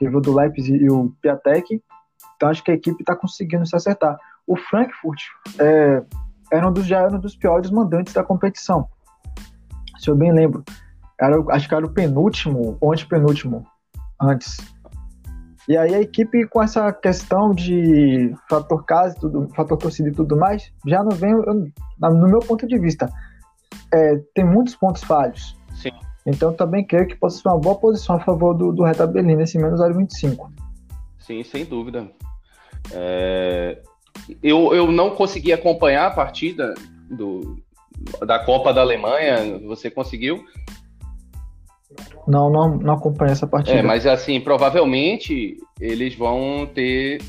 que 0.00 0.08
veio 0.08 0.20
do 0.20 0.34
Leipzig, 0.34 0.76
e 0.76 0.90
o 0.90 1.14
Piatek. 1.22 1.80
Então 2.34 2.48
acho 2.48 2.64
que 2.64 2.72
a 2.72 2.74
equipe 2.74 3.00
está 3.00 3.14
conseguindo 3.14 3.64
se 3.64 3.76
acertar. 3.76 4.18
O 4.46 4.56
Frankfurt 4.56 5.20
é, 5.60 6.02
era 6.50 6.68
um 6.68 6.72
dos, 6.72 6.86
já 6.86 7.00
era 7.00 7.14
um 7.14 7.20
dos 7.20 7.36
piores 7.36 7.70
mandantes 7.70 8.12
da 8.12 8.24
competição 8.24 8.88
se 10.00 10.08
eu 10.08 10.16
bem 10.16 10.32
lembro. 10.32 10.64
Era, 11.20 11.36
acho 11.50 11.68
que 11.68 11.74
era 11.74 11.84
o 11.84 11.92
penúltimo 11.92 12.78
ou 12.80 12.92
antepenúltimo 12.92 13.66
antes. 14.20 14.56
E 15.68 15.76
aí 15.76 15.94
a 15.94 16.00
equipe 16.00 16.46
com 16.48 16.62
essa 16.62 16.90
questão 16.92 17.54
de 17.54 18.34
fator 18.48 18.84
casa, 18.84 19.14
tudo, 19.20 19.48
fator 19.54 19.76
torcida 19.76 20.08
e 20.08 20.12
tudo 20.12 20.36
mais, 20.36 20.72
já 20.86 21.04
não 21.04 21.10
vem, 21.10 21.32
no 22.00 22.26
meu 22.26 22.40
ponto 22.40 22.66
de 22.66 22.78
vista, 22.78 23.08
é, 23.92 24.16
tem 24.34 24.44
muitos 24.44 24.74
pontos 24.74 25.04
falhos. 25.04 25.56
Então 26.26 26.52
também 26.52 26.84
creio 26.84 27.06
que 27.06 27.16
possa 27.16 27.40
ser 27.40 27.48
uma 27.48 27.58
boa 27.58 27.74
posição 27.74 28.16
a 28.16 28.20
favor 28.20 28.54
do, 28.54 28.72
do 28.72 28.82
Reta 28.82 29.06
Berlim 29.06 29.36
nesse 29.36 29.58
menos 29.58 29.80
0,25. 29.80 30.50
Sim, 31.18 31.42
sem 31.42 31.64
dúvida. 31.64 32.10
É, 32.92 33.80
eu, 34.42 34.74
eu 34.74 34.90
não 34.90 35.10
consegui 35.10 35.52
acompanhar 35.52 36.06
a 36.06 36.10
partida 36.10 36.74
do, 37.10 37.58
da 38.26 38.38
Copa 38.38 38.72
da 38.72 38.80
Alemanha, 38.80 39.58
você 39.66 39.90
conseguiu? 39.90 40.44
Não, 42.26 42.50
não, 42.50 42.76
não 42.76 42.94
acompanhei 42.94 43.32
essa 43.32 43.46
partida. 43.46 43.78
É, 43.78 43.82
mas 43.82 44.06
assim, 44.06 44.40
provavelmente 44.40 45.56
eles 45.80 46.14
vão 46.14 46.66
ter 46.66 47.22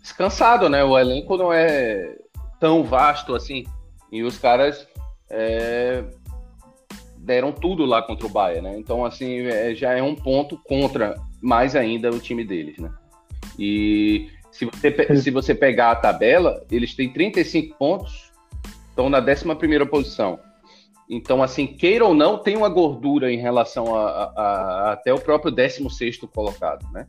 descansado, 0.00 0.68
né? 0.68 0.82
O 0.82 0.98
elenco 0.98 1.36
não 1.36 1.52
é 1.52 2.16
tão 2.58 2.82
vasto 2.82 3.34
assim. 3.34 3.64
E 4.10 4.22
os 4.22 4.38
caras 4.38 4.88
é, 5.30 6.02
deram 7.28 7.52
tudo 7.52 7.84
lá 7.84 8.00
contra 8.00 8.26
o 8.26 8.30
Bayern, 8.30 8.62
né? 8.62 8.78
Então, 8.78 9.04
assim, 9.04 9.42
é, 9.46 9.74
já 9.74 9.92
é 9.92 10.02
um 10.02 10.14
ponto 10.14 10.56
contra 10.64 11.14
mais 11.42 11.76
ainda 11.76 12.10
o 12.10 12.18
time 12.18 12.42
deles, 12.42 12.78
né? 12.78 12.90
E 13.58 14.30
se 14.50 14.64
você, 14.64 15.16
se 15.20 15.30
você 15.30 15.54
pegar 15.54 15.90
a 15.90 15.96
tabela, 15.96 16.64
eles 16.70 16.94
têm 16.94 17.12
35 17.12 17.76
pontos 17.76 18.32
estão 18.88 19.10
na 19.10 19.20
11 19.20 19.86
posição. 19.90 20.40
Então, 21.08 21.42
assim, 21.42 21.66
queira 21.66 22.04
ou 22.04 22.14
não, 22.14 22.38
tem 22.38 22.56
uma 22.56 22.68
gordura 22.68 23.30
em 23.30 23.38
relação 23.38 23.94
a, 23.94 24.08
a, 24.08 24.42
a 24.42 24.92
até 24.92 25.12
o 25.12 25.20
próprio 25.20 25.52
16 25.52 26.18
colocado, 26.34 26.84
né? 26.92 27.06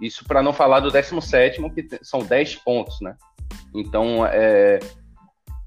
Isso 0.00 0.24
para 0.24 0.42
não 0.42 0.52
falar 0.52 0.80
do 0.80 0.90
17, 0.90 1.60
que 1.70 1.98
são 2.02 2.20
10 2.20 2.56
pontos, 2.56 3.00
né? 3.00 3.16
Então, 3.74 4.24
é, 4.26 4.78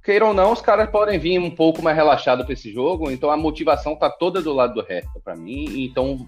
queira 0.04 0.26
ou 0.26 0.34
não, 0.34 0.52
os 0.52 0.62
caras 0.62 0.90
podem 0.90 1.18
vir 1.18 1.40
um 1.40 1.50
pouco 1.50 1.82
mais 1.82 1.96
relaxados 1.96 2.46
para 2.46 2.54
esse 2.54 2.72
jogo, 2.72 3.10
então 3.10 3.32
a 3.32 3.38
motivação 3.38 3.96
tá 3.96 4.10
toda 4.10 4.42
do 4.42 4.54
lado 4.54 4.74
do 4.74 4.82
resto 4.82 5.22
para 5.24 5.36
mim, 5.36 5.84
então 5.84 6.28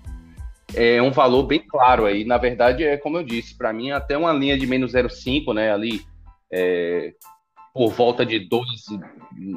é 0.74 1.02
um 1.02 1.12
valor 1.12 1.44
bem 1.44 1.60
claro 1.60 2.06
aí. 2.06 2.24
Na 2.24 2.38
verdade, 2.38 2.84
é 2.84 2.98
como 2.98 3.18
eu 3.18 3.24
disse, 3.24 3.58
para 3.58 3.74
mim 3.74 3.92
até 3.92 4.18
uma 4.18 4.32
linha 4.32 4.58
de 4.58 4.66
menos 4.66 4.94
0,5, 4.94 5.54
né, 5.54 5.72
ali, 5.72 6.02
é, 6.52 7.14
por 7.74 7.92
volta 7.92 8.26
de 8.26 8.40
2 8.40 8.66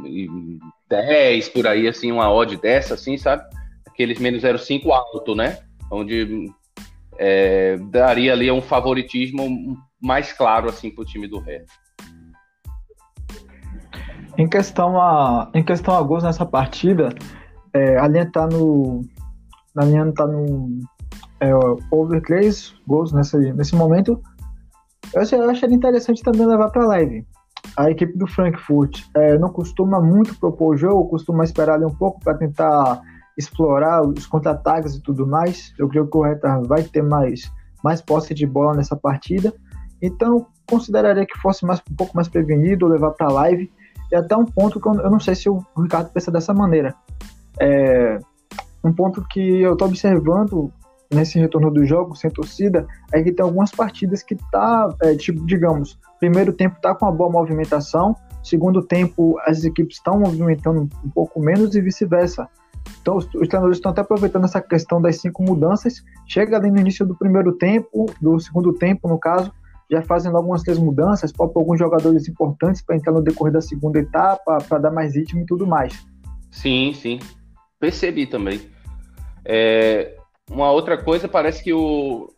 e 0.04 0.28
10, 0.88 1.48
por 1.50 1.66
aí, 1.68 1.86
assim, 1.86 2.10
uma 2.10 2.32
odd 2.32 2.56
dessa, 2.56 2.94
assim, 2.94 3.16
sabe? 3.16 3.44
Aqueles 3.86 4.18
menos 4.18 4.42
0,5 4.42 4.90
alto, 4.90 5.36
né? 5.36 5.60
Onde 5.90 6.50
é, 7.16 7.76
daria 7.76 8.32
ali 8.32 8.50
um 8.50 8.60
favoritismo 8.60 9.78
mais 10.00 10.32
claro, 10.32 10.68
assim, 10.68 10.90
pro 10.90 11.04
time 11.04 11.28
do 11.28 11.38
Ré. 11.38 11.64
Em 14.38 14.48
questão 14.48 15.00
a, 15.00 15.50
em 15.52 15.62
questão 15.64 15.94
a 15.94 16.02
gols 16.02 16.22
nessa 16.22 16.46
partida, 16.46 17.10
é, 17.74 17.98
a 17.98 18.06
linha 18.06 18.30
tá 18.30 18.46
no. 18.46 19.02
A 19.76 19.84
linha 19.84 20.10
tá 20.12 20.26
no. 20.26 20.78
É, 21.40 21.50
over 21.90 22.22
3 22.22 22.74
gols 22.86 23.12
nesse, 23.12 23.36
nesse 23.52 23.74
momento. 23.74 24.20
Eu, 25.12 25.22
eu 25.38 25.50
acharia 25.50 25.76
interessante 25.76 26.22
também 26.22 26.46
levar 26.46 26.70
para 26.70 26.86
live 26.86 27.26
a 27.76 27.90
equipe 27.90 28.18
do 28.18 28.26
Frankfurt 28.26 29.04
é, 29.14 29.38
não 29.38 29.50
costuma 29.50 30.00
muito 30.00 30.38
propor 30.38 30.74
o 30.74 30.76
jogo, 30.76 31.08
costuma 31.08 31.44
esperar 31.44 31.74
ali 31.74 31.84
um 31.84 31.94
pouco 31.94 32.20
para 32.20 32.34
tentar 32.34 33.00
explorar 33.36 34.02
os 34.02 34.26
contra-ataques 34.26 34.96
e 34.96 35.00
tudo 35.00 35.26
mais. 35.26 35.72
Eu 35.78 35.88
creio 35.88 36.08
que 36.08 36.16
o 36.16 36.22
Hertha 36.22 36.60
vai 36.66 36.82
ter 36.82 37.02
mais, 37.02 37.50
mais 37.82 38.02
posse 38.02 38.34
de 38.34 38.46
bola 38.46 38.76
nessa 38.76 38.96
partida. 38.96 39.52
Então, 40.02 40.46
consideraria 40.68 41.24
que 41.24 41.38
fosse 41.38 41.64
mais, 41.64 41.80
um 41.88 41.94
pouco 41.94 42.16
mais 42.16 42.28
prevenido, 42.28 42.88
levar 42.88 43.12
para 43.12 43.28
a 43.28 43.32
live. 43.32 43.70
E 44.10 44.16
até 44.16 44.36
um 44.36 44.44
ponto 44.44 44.80
que 44.80 44.88
eu, 44.88 44.94
eu, 44.94 45.10
não 45.10 45.20
sei 45.20 45.34
se 45.34 45.48
o 45.48 45.64
Ricardo 45.76 46.10
pensa 46.10 46.30
dessa 46.30 46.54
maneira. 46.54 46.94
É, 47.60 48.18
um 48.82 48.92
ponto 48.92 49.24
que 49.28 49.40
eu 49.40 49.72
estou 49.72 49.88
observando 49.88 50.72
nesse 51.12 51.38
retorno 51.38 51.70
do 51.70 51.84
jogo, 51.84 52.14
sem 52.14 52.30
torcida, 52.30 52.86
é 53.12 53.22
que 53.22 53.32
tem 53.32 53.42
algumas 53.42 53.70
partidas 53.70 54.22
que 54.22 54.36
tá, 54.50 54.94
é, 55.02 55.14
tipo, 55.14 55.44
digamos, 55.46 55.98
primeiro 56.20 56.52
tempo 56.52 56.80
tá 56.80 56.94
com 56.94 57.06
uma 57.06 57.12
boa 57.12 57.30
movimentação, 57.30 58.14
segundo 58.42 58.82
tempo 58.82 59.38
as 59.46 59.64
equipes 59.64 59.96
estão 59.96 60.20
movimentando 60.20 60.88
um 61.04 61.10
pouco 61.10 61.40
menos 61.40 61.74
e 61.74 61.80
vice-versa. 61.80 62.48
Então 63.00 63.16
os, 63.16 63.24
os 63.26 63.48
treinadores 63.48 63.78
estão 63.78 63.92
até 63.92 64.00
aproveitando 64.00 64.44
essa 64.44 64.60
questão 64.60 65.00
das 65.00 65.20
cinco 65.20 65.42
mudanças, 65.42 66.02
chega 66.26 66.56
ali 66.56 66.70
no 66.70 66.78
início 66.78 67.06
do 67.06 67.16
primeiro 67.16 67.52
tempo, 67.52 68.06
do 68.20 68.38
segundo 68.38 68.72
tempo 68.72 69.08
no 69.08 69.18
caso, 69.18 69.52
já 69.90 70.02
fazendo 70.02 70.36
algumas 70.36 70.62
três 70.62 70.78
mudanças, 70.78 71.32
para 71.32 71.46
alguns 71.46 71.78
jogadores 71.78 72.28
importantes 72.28 72.82
para 72.82 72.96
entrar 72.96 73.12
no 73.12 73.22
decorrer 73.22 73.52
da 73.52 73.60
segunda 73.60 73.98
etapa, 73.98 74.58
para 74.68 74.78
dar 74.78 74.90
mais 74.90 75.14
ritmo 75.14 75.40
e 75.40 75.46
tudo 75.46 75.66
mais. 75.66 76.06
Sim, 76.50 76.92
sim. 76.94 77.18
Percebi 77.80 78.26
também. 78.26 78.60
É, 79.44 80.16
uma 80.50 80.70
outra 80.70 81.02
coisa, 81.02 81.28
parece 81.28 81.62
que 81.62 81.72
o, 81.72 82.30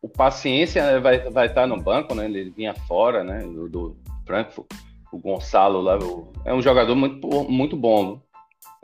o 0.00 0.08
Paciência 0.08 1.00
vai, 1.00 1.30
vai 1.30 1.46
estar 1.46 1.66
no 1.66 1.80
banco, 1.80 2.14
né? 2.14 2.26
Ele 2.26 2.50
vinha 2.50 2.74
fora, 2.74 3.24
né? 3.24 3.40
Do, 3.40 3.68
do 3.68 3.96
Frankfurt. 4.26 4.68
O 5.12 5.18
Gonçalo 5.18 5.80
lá, 5.80 5.98
o, 5.98 6.32
é 6.44 6.52
um 6.52 6.60
jogador 6.60 6.94
muito, 6.94 7.26
muito 7.48 7.76
bom. 7.76 8.20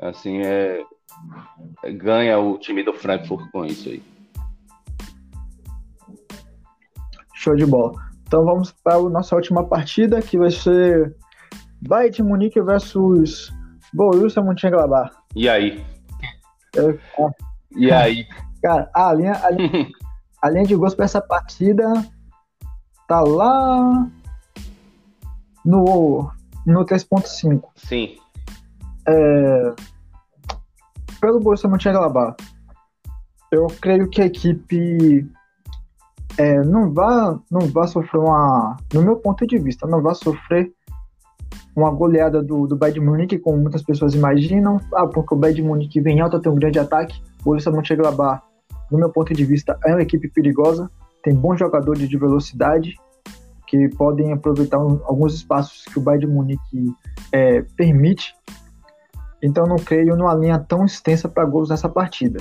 Assim, 0.00 0.40
é, 0.40 0.82
ganha 1.94 2.38
o 2.38 2.56
time 2.58 2.82
do 2.82 2.92
Frankfurt 2.92 3.50
com 3.50 3.64
isso 3.64 3.88
aí. 3.88 4.02
Show 7.40 7.56
de 7.56 7.64
bola. 7.64 7.94
Então 8.26 8.44
vamos 8.44 8.70
para 8.84 8.96
a 8.96 9.08
nossa 9.08 9.34
última 9.34 9.64
partida, 9.64 10.20
que 10.20 10.36
vai 10.36 10.50
ser 10.50 11.16
Bayern 11.80 12.14
de 12.14 12.22
Munique 12.22 12.60
versus 12.60 13.50
Borussia 13.94 14.42
Mönchengladbach. 14.42 15.10
E 15.34 15.48
aí? 15.48 15.82
E 17.74 17.90
aí? 17.90 18.26
Cara, 18.62 18.90
a 18.94 19.14
linha, 19.14 19.32
a 19.42 19.50
linha, 19.50 19.88
a 20.42 20.50
linha 20.50 20.64
de 20.64 20.76
gols 20.76 20.94
para 20.94 21.06
essa 21.06 21.22
partida 21.22 21.90
tá 23.08 23.22
lá 23.22 24.06
no, 25.64 26.30
no 26.66 26.84
3.5. 26.84 27.62
Sim. 27.74 28.18
É, 29.08 29.74
pelo 31.22 31.40
Borussia 31.40 31.70
Mönchengladbach, 31.70 32.36
eu 33.50 33.66
creio 33.80 34.10
que 34.10 34.20
a 34.20 34.26
equipe 34.26 35.26
é, 36.38 36.62
não 36.62 36.92
vá 36.92 37.38
não 37.50 37.60
vá 37.68 37.86
sofrer 37.86 38.20
uma, 38.20 38.76
no 38.92 39.02
meu 39.02 39.16
ponto 39.16 39.46
de 39.46 39.58
vista, 39.58 39.86
não 39.86 40.02
vá 40.02 40.14
sofrer 40.14 40.72
uma 41.74 41.90
goleada 41.90 42.42
do, 42.42 42.66
do 42.66 42.76
Bayern 42.76 43.00
Munique, 43.00 43.38
como 43.38 43.58
muitas 43.58 43.82
pessoas 43.82 44.14
imaginam, 44.14 44.80
ah, 44.94 45.06
porque 45.06 45.34
o 45.34 45.38
Bayern 45.38 45.62
Munique 45.62 46.00
vem 46.00 46.20
alto, 46.20 46.40
tem 46.40 46.50
um 46.50 46.56
grande 46.56 46.78
ataque, 46.78 47.20
o 47.40 47.44
Borussia 47.44 47.72
Mönchengladbach, 47.72 48.42
no 48.90 48.98
meu 48.98 49.10
ponto 49.10 49.32
de 49.32 49.44
vista, 49.44 49.78
é 49.84 49.92
uma 49.92 50.02
equipe 50.02 50.28
perigosa, 50.28 50.90
tem 51.22 51.34
bons 51.34 51.58
jogadores 51.58 52.08
de 52.08 52.18
velocidade, 52.18 52.94
que 53.66 53.88
podem 53.90 54.32
aproveitar 54.32 54.78
um, 54.78 55.00
alguns 55.04 55.34
espaços 55.34 55.84
que 55.84 55.98
o 55.98 56.02
Bayern 56.02 56.26
Munique 56.26 56.92
é, 57.32 57.62
permite, 57.76 58.34
então 59.42 59.64
não 59.64 59.76
creio 59.76 60.16
numa 60.16 60.34
linha 60.34 60.58
tão 60.58 60.84
extensa 60.84 61.28
para 61.28 61.44
gols 61.44 61.70
nessa 61.70 61.88
partida. 61.88 62.40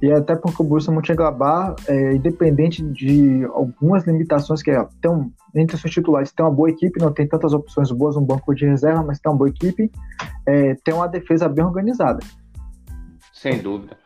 E 0.00 0.12
até 0.12 0.36
porque 0.36 0.62
o 0.62 0.64
Borussia 0.64 0.92
Mönchengladbach, 0.92 1.82
é, 1.88 2.12
independente 2.12 2.82
de 2.82 3.44
algumas 3.46 4.06
limitações 4.06 4.62
que 4.62 4.70
é, 4.70 4.86
tem 5.02 5.10
um, 5.10 5.32
entre 5.54 5.74
os 5.74 5.82
seus 5.82 5.92
titulares, 5.92 6.32
tem 6.32 6.46
uma 6.46 6.52
boa 6.52 6.70
equipe, 6.70 7.00
não 7.00 7.12
tem 7.12 7.26
tantas 7.26 7.52
opções 7.52 7.90
boas 7.90 8.14
no 8.14 8.22
banco 8.22 8.54
de 8.54 8.64
reserva, 8.64 9.02
mas 9.02 9.18
tem 9.18 9.30
uma 9.30 9.38
boa 9.38 9.50
equipe, 9.50 9.90
é, 10.46 10.74
tem 10.84 10.94
uma 10.94 11.08
defesa 11.08 11.48
bem 11.48 11.64
organizada. 11.64 12.20
Sem 13.32 13.58
dúvida. 13.58 13.96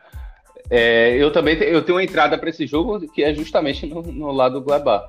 É, 0.69 1.15
eu 1.15 1.31
também 1.31 1.55
te, 1.55 1.63
eu 1.63 1.83
tenho 1.83 1.97
uma 1.97 2.03
entrada 2.03 2.37
para 2.37 2.49
esse 2.49 2.65
jogo 2.65 2.99
que 3.11 3.23
é 3.23 3.33
justamente 3.33 3.85
no, 3.85 4.01
no 4.01 4.31
lado 4.31 4.59
do 4.59 4.65
Gladbach, 4.65 5.05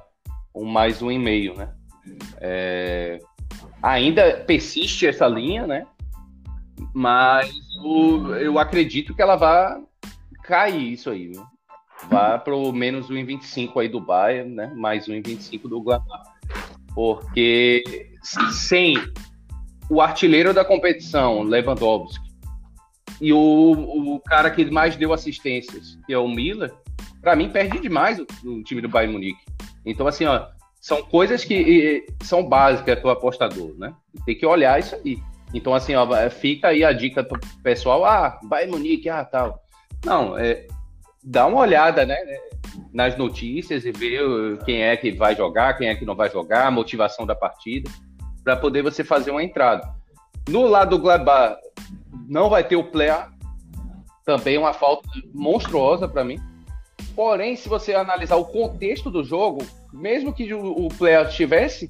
um 0.54 0.66
mais 0.66 1.00
um 1.00 1.10
e 1.10 1.18
meio, 1.18 1.54
né? 1.54 1.70
É, 2.40 3.18
ainda 3.82 4.44
persiste 4.46 5.06
essa 5.06 5.26
linha, 5.26 5.66
né? 5.66 5.86
Mas 6.92 7.50
o, 7.82 8.34
eu 8.34 8.58
acredito 8.58 9.14
que 9.14 9.22
ela 9.22 9.36
vai 9.36 9.78
cair 10.44 10.92
isso 10.92 11.10
aí, 11.10 11.28
viu? 11.28 11.44
Vá 12.08 12.38
pro 12.38 12.72
menos 12.72 13.08
1,25 13.08 13.80
aí 13.80 13.88
do 13.88 14.00
Bayern, 14.00 14.54
né? 14.54 14.72
Mais 14.76 15.08
1,25 15.08 15.68
do 15.68 15.82
Gladbach. 15.82 16.30
Porque 16.94 18.12
sem 18.52 18.94
o 19.90 20.00
artilheiro 20.00 20.54
da 20.54 20.64
competição, 20.64 21.42
Lewandowski, 21.42 22.24
e 23.20 23.32
o, 23.32 23.36
o 23.38 24.20
cara 24.20 24.50
que 24.50 24.64
mais 24.70 24.96
deu 24.96 25.12
assistências, 25.12 25.98
que 26.06 26.12
é 26.12 26.18
o 26.18 26.28
Miller, 26.28 26.72
para 27.20 27.36
mim 27.36 27.48
perde 27.48 27.80
demais 27.80 28.18
o, 28.18 28.26
o, 28.44 28.62
time 28.62 28.80
do 28.80 28.88
Bayern 28.88 29.12
Munique. 29.12 29.40
Então, 29.84 30.06
assim, 30.06 30.24
ó, 30.24 30.46
são 30.80 31.02
coisas 31.02 31.44
que 31.44 32.04
são 32.22 32.46
básicas 32.46 32.98
para 32.98 33.08
o 33.08 33.10
apostador, 33.10 33.74
né? 33.78 33.94
Tem 34.26 34.36
que 34.36 34.44
olhar 34.44 34.78
isso 34.78 34.94
aí. 34.96 35.18
Então, 35.52 35.74
assim, 35.74 35.94
ó, 35.94 36.06
fica 36.30 36.68
aí 36.68 36.84
a 36.84 36.92
dica 36.92 37.22
pro 37.22 37.40
pessoal, 37.62 38.04
ah, 38.04 38.38
Bayern 38.44 38.72
Munique, 38.72 39.08
ah, 39.08 39.24
tal. 39.24 39.63
Não, 40.04 40.36
é, 40.38 40.66
dá 41.22 41.46
uma 41.46 41.60
olhada 41.60 42.04
né, 42.04 42.16
nas 42.92 43.16
notícias 43.16 43.84
e 43.84 43.92
ver 43.92 44.22
quem 44.64 44.82
é 44.82 44.96
que 44.96 45.12
vai 45.12 45.34
jogar, 45.34 45.74
quem 45.78 45.88
é 45.88 45.94
que 45.94 46.04
não 46.04 46.14
vai 46.14 46.30
jogar, 46.30 46.66
a 46.66 46.70
motivação 46.70 47.24
da 47.24 47.34
partida, 47.34 47.90
para 48.42 48.56
poder 48.56 48.82
você 48.82 49.02
fazer 49.02 49.30
uma 49.30 49.42
entrada. 49.42 49.88
No 50.48 50.66
lado 50.66 50.90
do 50.90 51.02
Gladbach, 51.02 51.56
não 52.28 52.50
vai 52.50 52.62
ter 52.62 52.76
o 52.76 52.84
player, 52.84 53.28
também 54.24 54.58
uma 54.58 54.74
falta 54.74 55.08
monstruosa 55.32 56.06
para 56.06 56.22
mim. 56.22 56.38
Porém, 57.16 57.56
se 57.56 57.68
você 57.68 57.94
analisar 57.94 58.36
o 58.36 58.44
contexto 58.44 59.10
do 59.10 59.24
jogo, 59.24 59.64
mesmo 59.92 60.32
que 60.32 60.52
o, 60.52 60.86
o 60.86 60.88
player 60.88 61.28
tivesse, 61.30 61.88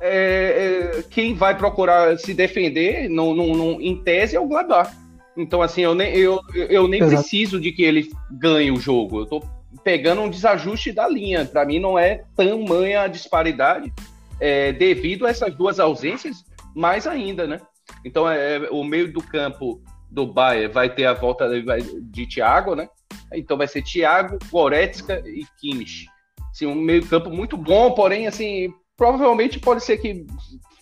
é, 0.00 0.98
é, 0.98 1.02
quem 1.02 1.34
vai 1.34 1.56
procurar 1.56 2.18
se 2.18 2.34
defender, 2.34 3.08
no, 3.08 3.34
no, 3.34 3.54
no, 3.54 3.80
em 3.80 4.02
tese, 4.02 4.34
é 4.34 4.40
o 4.40 4.48
Gladbach 4.48 4.90
então, 5.36 5.60
assim, 5.60 5.82
eu 5.82 5.94
nem, 5.94 6.14
eu, 6.16 6.40
eu 6.54 6.88
nem 6.88 7.00
preciso 7.06 7.60
de 7.60 7.70
que 7.70 7.82
ele 7.82 8.08
ganhe 8.30 8.70
o 8.70 8.80
jogo. 8.80 9.20
Eu 9.20 9.26
tô 9.26 9.42
pegando 9.84 10.22
um 10.22 10.30
desajuste 10.30 10.92
da 10.92 11.06
linha. 11.06 11.44
Para 11.44 11.64
mim, 11.66 11.78
não 11.78 11.98
é 11.98 12.24
tamanha 12.34 13.02
a 13.02 13.08
disparidade 13.08 13.92
é, 14.40 14.72
devido 14.72 15.26
a 15.26 15.30
essas 15.30 15.54
duas 15.54 15.78
ausências, 15.78 16.44
mais 16.74 17.06
ainda, 17.06 17.46
né? 17.46 17.60
Então, 18.04 18.28
é, 18.28 18.68
o 18.70 18.82
meio 18.82 19.12
do 19.12 19.22
campo 19.22 19.80
do 20.10 20.26
Bayern 20.26 20.72
vai 20.72 20.88
ter 20.88 21.04
a 21.04 21.12
volta 21.12 21.48
de, 21.48 21.62
de 22.00 22.26
Thiago, 22.26 22.74
né? 22.74 22.88
Então, 23.32 23.58
vai 23.58 23.68
ser 23.68 23.82
Thiago, 23.82 24.38
Goretzka 24.50 25.22
e 25.26 25.44
Kimmich. 25.60 26.06
Assim, 26.50 26.66
um 26.66 26.74
meio 26.74 27.06
campo 27.06 27.28
muito 27.28 27.56
bom, 27.56 27.92
porém, 27.92 28.26
assim, 28.26 28.72
provavelmente 28.96 29.58
pode 29.58 29.84
ser 29.84 29.98
que 29.98 30.24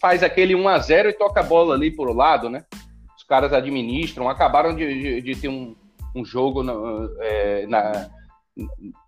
faz 0.01 0.23
aquele 0.23 0.55
1 0.55 0.69
a 0.69 0.79
0 0.79 1.09
e 1.09 1.13
toca 1.13 1.41
a 1.41 1.45
bola 1.45 1.75
ali 1.75 1.91
por 1.91 2.15
lado, 2.15 2.49
né? 2.49 2.65
Os 3.25 3.27
caras 3.27 3.55
administram, 3.55 4.29
acabaram 4.29 4.77
de, 4.77 4.87
de, 4.87 5.23
de 5.23 5.41
ter 5.41 5.49
um, 5.49 5.75
um 6.15 6.25
jogo 6.25 6.63
na, 6.63 6.75
é, 7.21 7.67
na, 7.67 8.11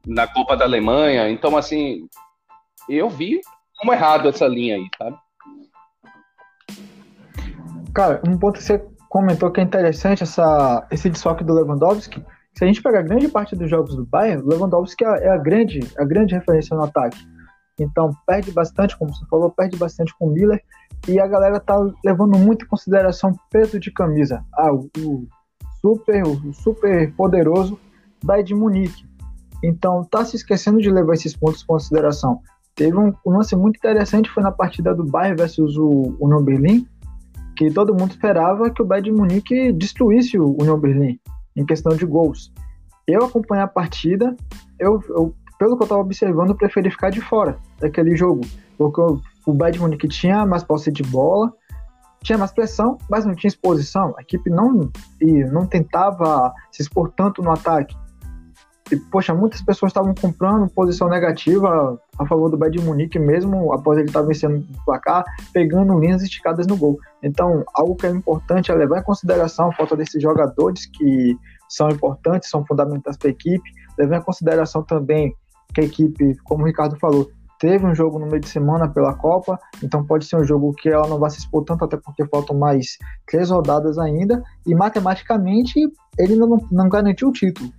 na 0.07 0.27
Copa 0.27 0.57
da 0.57 0.65
Alemanha. 0.65 1.29
Então, 1.29 1.55
assim, 1.55 2.09
eu 2.89 3.11
vi 3.11 3.43
como 3.79 3.93
errado 3.93 4.29
essa 4.29 4.47
linha 4.47 4.77
aí, 4.77 4.89
sabe? 4.97 5.17
Cara, 7.95 8.23
um 8.27 8.39
ponto 8.39 8.59
que 8.59 8.65
você 8.65 8.83
comentou 9.11 9.51
que 9.51 9.61
é 9.61 9.65
interessante, 9.65 10.23
essa, 10.23 10.87
esse 10.91 11.11
desfoque 11.11 11.45
do 11.45 11.53
Lewandowski. 11.53 12.25
Se 12.55 12.65
a 12.65 12.67
gente 12.67 12.83
pegar 12.83 13.03
grande 13.03 13.29
parte 13.29 13.55
dos 13.55 13.69
jogos 13.69 13.95
do 13.95 14.07
Bayern, 14.07 14.43
o 14.43 14.49
Lewandowski 14.49 15.05
é, 15.05 15.27
é 15.27 15.29
a 15.29 15.37
grande, 15.37 15.81
a 15.99 16.05
grande 16.05 16.35
referência 16.35 16.75
no 16.75 16.85
ataque. 16.85 17.19
Então, 17.79 18.11
perde 18.27 18.51
bastante, 18.53 18.97
como 18.97 19.15
você 19.15 19.25
falou, 19.27 19.51
perde 19.51 19.77
bastante 19.77 20.15
com 20.19 20.29
o 20.29 20.31
Miller. 20.31 20.63
E 21.07 21.21
a 21.21 21.27
galera 21.27 21.61
tá 21.61 21.77
levando 22.05 22.39
muito 22.39 22.65
em 22.65 22.69
consideração 22.69 23.33
peso 23.51 23.79
de 23.79 23.91
camisa. 23.91 24.45
Ah, 24.55 24.73
o, 24.73 24.91
o 24.99 25.27
super, 25.81 26.23
o 26.27 26.53
super 26.53 27.13
poderoso 27.15 27.79
Bayern 28.25 28.47
de 28.47 28.55
Munique. 28.55 29.07
Então 29.63 30.05
tá 30.05 30.25
se 30.25 30.37
esquecendo 30.37 30.81
de 30.81 30.91
levar 30.91 31.15
esses 31.15 31.37
pontos 31.37 31.63
em 31.63 31.67
consideração. 31.67 32.41
Teve 32.75 32.97
um, 32.97 33.13
um 33.25 33.31
lance 33.31 33.57
muito 33.57 33.77
interessante, 33.77 34.31
foi 34.31 34.43
na 34.43 34.53
partida 34.53 34.95
do 34.95 35.05
Bayern 35.05 35.37
versus 35.37 35.77
o 35.77 36.17
Union 36.21 36.43
Berlin, 36.43 36.87
que 37.57 37.71
todo 37.71 37.95
mundo 37.95 38.11
esperava 38.11 38.71
que 38.71 38.83
o 38.83 38.85
Bayern 38.85 39.11
de 39.11 39.17
Munique 39.17 39.73
destruísse 39.73 40.39
o 40.39 40.57
Union 40.61 40.79
Berlin 40.79 41.19
em 41.57 41.65
questão 41.65 41.97
de 41.97 42.05
gols. 42.05 42.53
Eu 43.07 43.25
acompanhei 43.25 43.65
a 43.65 43.69
partida, 43.69 44.37
eu, 44.79 45.03
eu 45.09 45.35
pelo 45.59 45.77
que 45.77 45.83
eu 45.83 45.87
estava 45.87 46.01
observando, 46.01 46.51
eu 46.51 46.57
preferi 46.57 46.91
ficar 46.91 47.11
de 47.11 47.21
fora 47.21 47.59
daquele 47.81 48.17
jogo, 48.17 48.43
porque 48.77 49.01
o 49.47 49.53
Bayern 49.53 49.97
tinha 50.09 50.45
mais 50.45 50.63
posse 50.63 50.91
de 50.91 51.03
bola, 51.03 51.53
tinha 52.23 52.37
mais 52.37 52.53
pressão, 52.53 52.99
mas 53.09 53.25
não 53.25 53.35
tinha 53.35 53.49
exposição. 53.49 54.15
A 54.19 54.23
equipe 54.23 54.51
não, 54.51 54.91
e 55.21 55.45
não 55.45 55.67
tentava 55.67 56.53
se 56.73 56.83
expor 56.83 57.13
tanto 57.17 57.43
no 57.43 57.51
ataque. 57.51 57.97
E, 58.91 58.97
poxa, 58.97 59.35
muitas 59.35 59.61
pessoas 59.63 59.91
estavam 59.91 60.15
comprando 60.15 60.69
posição 60.71 61.09
negativa 61.09 62.01
a 62.19 62.27
favor 62.27 62.49
do 62.49 62.57
Bayern 62.57 62.85
Munique, 62.85 63.19
mesmo 63.19 63.73
após 63.73 63.99
ele 63.99 64.07
estar 64.07 64.23
vencendo 64.23 64.59
o 64.59 64.85
placar, 64.85 65.25
pegando 65.53 65.99
linhas 65.99 66.23
esticadas 66.23 66.67
no 66.67 66.77
gol. 66.77 66.97
Então, 67.23 67.65
algo 67.75 67.97
que 67.97 68.07
é 68.07 68.11
importante 68.11 68.71
é 68.71 68.75
levar 68.75 69.01
em 69.01 69.05
consideração 69.05 69.69
a 69.69 69.73
falta 69.73 69.97
desses 69.97 70.23
jogadores 70.23 70.87
que 70.87 71.37
são 71.69 71.89
importantes, 71.89 72.49
são 72.49 72.65
fundamentais 72.65 73.17
para 73.17 73.29
a 73.29 73.33
equipe, 73.33 73.69
levar 73.99 74.19
em 74.19 74.23
consideração 74.23 74.85
também 74.85 75.35
que 75.77 75.81
a 75.83 75.85
equipe, 75.85 76.35
como 76.45 76.63
o 76.63 76.67
Ricardo 76.67 76.97
falou, 76.99 77.31
teve 77.59 77.85
um 77.85 77.95
jogo 77.95 78.19
no 78.19 78.27
meio 78.27 78.41
de 78.41 78.49
semana 78.49 78.89
pela 78.89 79.13
Copa, 79.13 79.59
então 79.83 80.05
pode 80.05 80.25
ser 80.25 80.37
um 80.37 80.45
jogo 80.45 80.73
que 80.73 80.89
ela 80.89 81.07
não 81.07 81.19
vai 81.19 81.29
se 81.29 81.39
expor 81.39 81.65
tanto, 81.65 81.85
até 81.85 81.99
porque 81.99 82.27
faltam 82.27 82.57
mais 82.57 82.97
três 83.27 83.51
rodadas 83.51 83.99
ainda, 83.99 84.43
e 84.67 84.75
matematicamente 84.75 85.81
ele 86.19 86.35
não, 86.35 86.67
não 86.73 86.89
garantiu 86.89 87.29
o 87.29 87.33
título. 87.33 87.71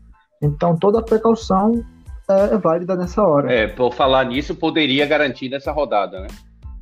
Então 0.42 0.78
toda 0.78 1.02
precaução 1.02 1.84
é 2.30 2.58
válida 2.58 2.96
nessa 2.96 3.24
hora. 3.24 3.52
É, 3.52 3.68
por 3.68 3.94
falar 3.94 4.26
nisso, 4.26 4.54
poderia 4.54 5.08
garantir 5.08 5.50
nessa 5.50 5.72
rodada, 5.72 6.20
né? 6.20 6.28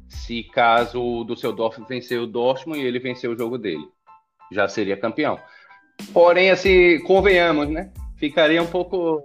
Se 0.10 0.44
caso 0.44 1.02
o 1.02 1.24
Düsseldorf 1.24 1.80
vencer 1.88 2.20
o 2.20 2.28
Dortmund 2.28 2.82
e 2.82 2.86
ele 2.86 3.00
vencer 3.00 3.30
o 3.30 3.38
jogo 3.38 3.58
dele, 3.58 3.88
já 4.52 4.68
seria 4.68 4.98
campeão. 4.98 5.40
Porém, 6.12 6.52
assim, 6.52 7.00
convenhamos, 7.04 7.70
né? 7.70 7.92
Ficaria 8.18 8.62
um 8.62 8.68
pouco 8.68 9.24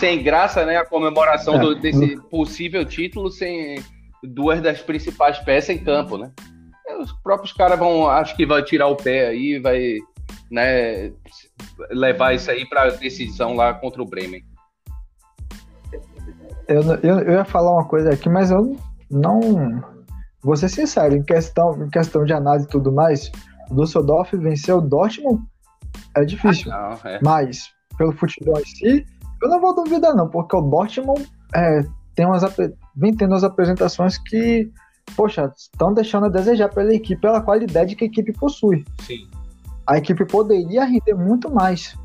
sem 0.00 0.22
graça, 0.22 0.64
né? 0.64 0.78
A 0.78 0.84
comemoração 0.84 1.56
é. 1.56 1.58
do, 1.58 1.74
desse 1.74 2.16
possível 2.30 2.84
título 2.84 3.30
sem 3.30 3.82
duas 4.24 4.60
das 4.62 4.80
principais 4.80 5.38
peças 5.38 5.76
em 5.76 5.78
campo, 5.78 6.16
né? 6.16 6.32
Os 6.98 7.12
próprios 7.22 7.52
caras 7.52 7.78
vão, 7.78 8.08
acho 8.08 8.34
que 8.34 8.46
vai 8.46 8.62
tirar 8.62 8.88
o 8.88 8.96
pé 8.96 9.28
aí, 9.28 9.58
vai, 9.60 9.98
né, 10.50 11.12
levar 11.90 12.34
isso 12.34 12.50
aí 12.50 12.66
para 12.66 12.90
decisão 12.90 13.54
lá 13.54 13.72
contra 13.74 14.02
o 14.02 14.06
Bremen. 14.06 14.42
Eu, 16.66 16.82
eu, 17.02 17.20
eu, 17.20 17.32
ia 17.34 17.44
falar 17.44 17.72
uma 17.72 17.86
coisa 17.86 18.10
aqui, 18.10 18.28
mas 18.28 18.50
eu 18.50 18.76
não. 19.10 19.82
Vou 20.42 20.56
ser 20.56 20.70
sincero, 20.70 21.14
em 21.14 21.22
questão, 21.22 21.84
em 21.84 21.90
questão 21.90 22.24
de 22.24 22.32
análise 22.32 22.66
e 22.66 22.70
tudo 22.70 22.90
mais, 22.90 23.30
o 23.70 23.74
Düsseldorf 23.74 24.34
venceu 24.36 24.78
o 24.78 24.80
Dortmund 24.80 25.42
é 26.16 26.24
difícil. 26.24 26.72
Ah, 26.72 26.98
não, 27.04 27.10
é. 27.10 27.20
Mas, 27.22 27.70
pelo 27.98 28.12
futebol 28.12 28.58
em 28.58 28.64
si, 28.64 29.06
eu 29.42 29.48
não 29.48 29.60
vou 29.60 29.74
duvidar, 29.74 30.14
não, 30.14 30.28
porque 30.28 30.56
o 30.56 30.60
Dortmund 30.60 31.26
é, 31.54 31.82
tem 32.14 32.26
umas, 32.26 32.42
vem 32.94 33.14
tendo 33.14 33.34
as 33.34 33.44
apresentações 33.44 34.18
que, 34.18 34.70
poxa, 35.16 35.52
estão 35.56 35.94
deixando 35.94 36.26
a 36.26 36.30
desejar 36.30 36.68
pela 36.68 36.94
equipe, 36.94 37.20
pela 37.20 37.40
qualidade 37.40 37.96
que 37.96 38.04
a 38.04 38.06
equipe 38.06 38.32
possui. 38.32 38.84
Sim. 39.06 39.28
A 39.86 39.98
equipe 39.98 40.24
poderia 40.24 40.84
render 40.84 41.14
muito 41.14 41.50
mais. 41.50 41.96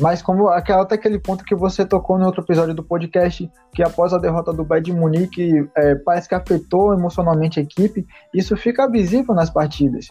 Mas 0.00 0.20
como 0.20 0.48
aquela, 0.48 0.82
até 0.82 0.96
aquele 0.96 1.20
ponto 1.20 1.44
que 1.44 1.54
você 1.54 1.84
tocou 1.84 2.18
no 2.18 2.26
outro 2.26 2.42
episódio 2.42 2.74
do 2.74 2.82
podcast, 2.82 3.48
que 3.72 3.82
após 3.82 4.12
a 4.12 4.18
derrota 4.18 4.52
do 4.52 4.64
Bayern 4.64 4.90
de 4.90 4.92
Munique, 4.92 5.68
é, 5.76 5.94
parece 5.94 6.28
que 6.28 6.34
afetou 6.34 6.92
emocionalmente 6.92 7.60
a 7.60 7.62
equipe, 7.62 8.04
isso 8.32 8.56
fica 8.56 8.90
visível 8.90 9.34
nas 9.34 9.50
partidas. 9.50 10.08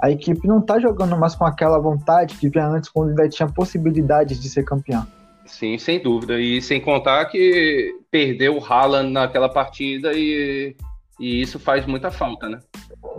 A 0.00 0.10
equipe 0.10 0.46
não 0.46 0.60
está 0.60 0.78
jogando 0.78 1.16
mais 1.16 1.34
com 1.34 1.44
aquela 1.44 1.78
vontade 1.78 2.36
que 2.36 2.48
vinha 2.48 2.66
antes, 2.68 2.88
quando 2.88 3.10
ainda 3.10 3.28
tinha 3.28 3.48
possibilidades 3.48 4.40
de 4.40 4.48
ser 4.48 4.62
campeão. 4.62 5.06
Sim, 5.46 5.78
sem 5.78 6.00
dúvida. 6.00 6.40
E 6.40 6.60
sem 6.60 6.80
contar 6.80 7.24
que 7.26 7.94
perdeu 8.10 8.56
o 8.56 8.64
Haaland 8.64 9.10
naquela 9.10 9.48
partida 9.48 10.12
e, 10.12 10.76
e 11.18 11.40
isso 11.40 11.58
faz 11.58 11.86
muita 11.86 12.10
falta, 12.10 12.48
né? 12.48 12.58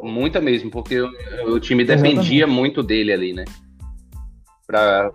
Muita 0.04 0.40
mesmo, 0.40 0.70
porque 0.70 1.00
o, 1.00 1.10
o 1.48 1.60
time 1.60 1.84
dependia 1.84 2.44
Exatamente. 2.44 2.60
muito 2.60 2.84
dele 2.84 3.12
ali, 3.12 3.34
né? 3.34 3.46
Pra... 4.66 5.10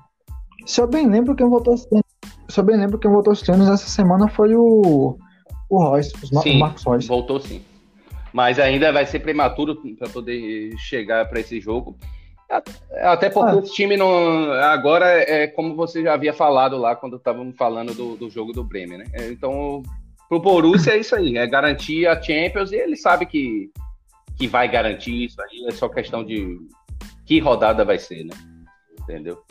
Se 0.66 0.80
eu 0.80 0.86
bem 0.86 1.08
lembro, 1.08 1.36
quem 1.36 1.48
votou 1.48 1.76
se 1.76 2.60
eu 2.60 2.64
bem 2.64 2.76
lembro, 2.76 2.98
quem 2.98 3.10
votou 3.10 3.32
os 3.32 3.40
treinos 3.40 3.68
essa 3.68 3.88
semana 3.88 4.28
foi 4.28 4.54
o, 4.54 5.16
o 5.70 5.82
Royce, 5.82 6.12
sim, 6.42 6.56
o 6.56 6.58
Marcos 6.58 6.82
Royce. 6.84 7.08
Voltou 7.08 7.40
sim. 7.40 7.62
Mas 8.32 8.58
ainda 8.58 8.92
vai 8.92 9.06
ser 9.06 9.20
prematuro 9.20 9.76
para 9.98 10.08
poder 10.08 10.76
chegar 10.76 11.28
para 11.28 11.40
esse 11.40 11.60
jogo. 11.60 11.96
Até 13.02 13.30
porque 13.30 13.56
ah. 13.56 13.58
esse 13.60 13.72
time 13.72 13.96
não. 13.96 14.52
Agora 14.52 15.06
é 15.06 15.46
como 15.46 15.74
você 15.74 16.02
já 16.02 16.12
havia 16.12 16.34
falado 16.34 16.76
lá 16.76 16.94
quando 16.94 17.16
estávamos 17.16 17.56
falando 17.56 17.94
do, 17.94 18.16
do 18.16 18.28
jogo 18.28 18.52
do 18.52 18.62
Bremen, 18.62 18.98
né? 18.98 19.04
É, 19.14 19.30
então, 19.30 19.82
pro 20.28 20.38
Borussia 20.38 20.92
é 20.92 20.98
isso 20.98 21.14
aí, 21.14 21.38
é 21.38 21.46
garantir 21.46 22.06
a 22.06 22.20
Champions 22.20 22.70
e 22.70 22.76
ele 22.76 22.96
sabe 22.96 23.24
que, 23.24 23.70
que 24.36 24.46
vai 24.46 24.68
garantir 24.68 25.24
isso 25.24 25.40
aí, 25.40 25.66
é 25.66 25.72
só 25.72 25.88
questão 25.88 26.22
de 26.22 26.58
que 27.24 27.38
rodada 27.38 27.84
vai 27.84 27.98
ser, 27.98 28.24
né? 28.24 28.34
Entendeu? 29.00 29.42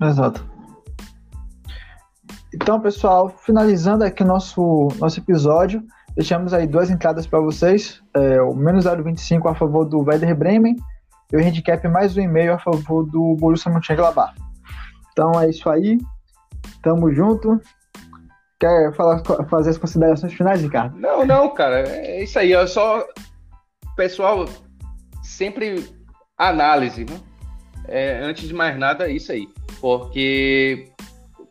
Exato. 0.00 0.48
Então, 2.54 2.80
pessoal, 2.80 3.28
finalizando 3.28 4.02
aqui 4.02 4.24
nosso, 4.24 4.88
nosso 4.98 5.20
episódio, 5.20 5.82
deixamos 6.16 6.54
aí 6.54 6.66
duas 6.66 6.88
entradas 6.88 7.26
para 7.26 7.40
vocês: 7.40 8.02
é, 8.14 8.40
o 8.40 8.54
menos 8.54 8.86
0,25 8.86 9.50
a 9.50 9.54
favor 9.54 9.84
do 9.84 10.00
Werder 10.00 10.34
Bremen 10.34 10.76
e 11.32 11.36
o 11.36 11.40
handicap 11.40 11.86
mais 11.88 12.16
um 12.16 12.22
e-mail 12.22 12.54
a 12.54 12.58
favor 12.58 13.04
do 13.04 13.36
Borussia 13.36 13.70
Mönchengladbach. 13.70 14.34
Então 15.12 15.40
é 15.40 15.50
isso 15.50 15.68
aí. 15.68 15.98
Tamo 16.82 17.12
junto. 17.12 17.60
Quer 18.58 18.92
falar, 18.94 19.22
fazer 19.48 19.70
as 19.70 19.78
considerações 19.78 20.32
finais, 20.32 20.62
Ricardo? 20.62 20.98
Não, 20.98 21.24
não, 21.24 21.52
cara. 21.52 21.88
É 21.88 22.22
isso 22.22 22.38
aí. 22.38 22.52
Eu 22.52 22.66
só. 22.66 23.06
Pessoal, 23.94 24.46
sempre 25.22 25.84
análise, 26.36 27.04
né? 27.04 27.20
É, 27.86 28.20
antes 28.22 28.48
de 28.48 28.54
mais 28.54 28.78
nada, 28.78 29.08
é 29.08 29.12
isso 29.12 29.32
aí. 29.32 29.48
Porque, 29.80 30.88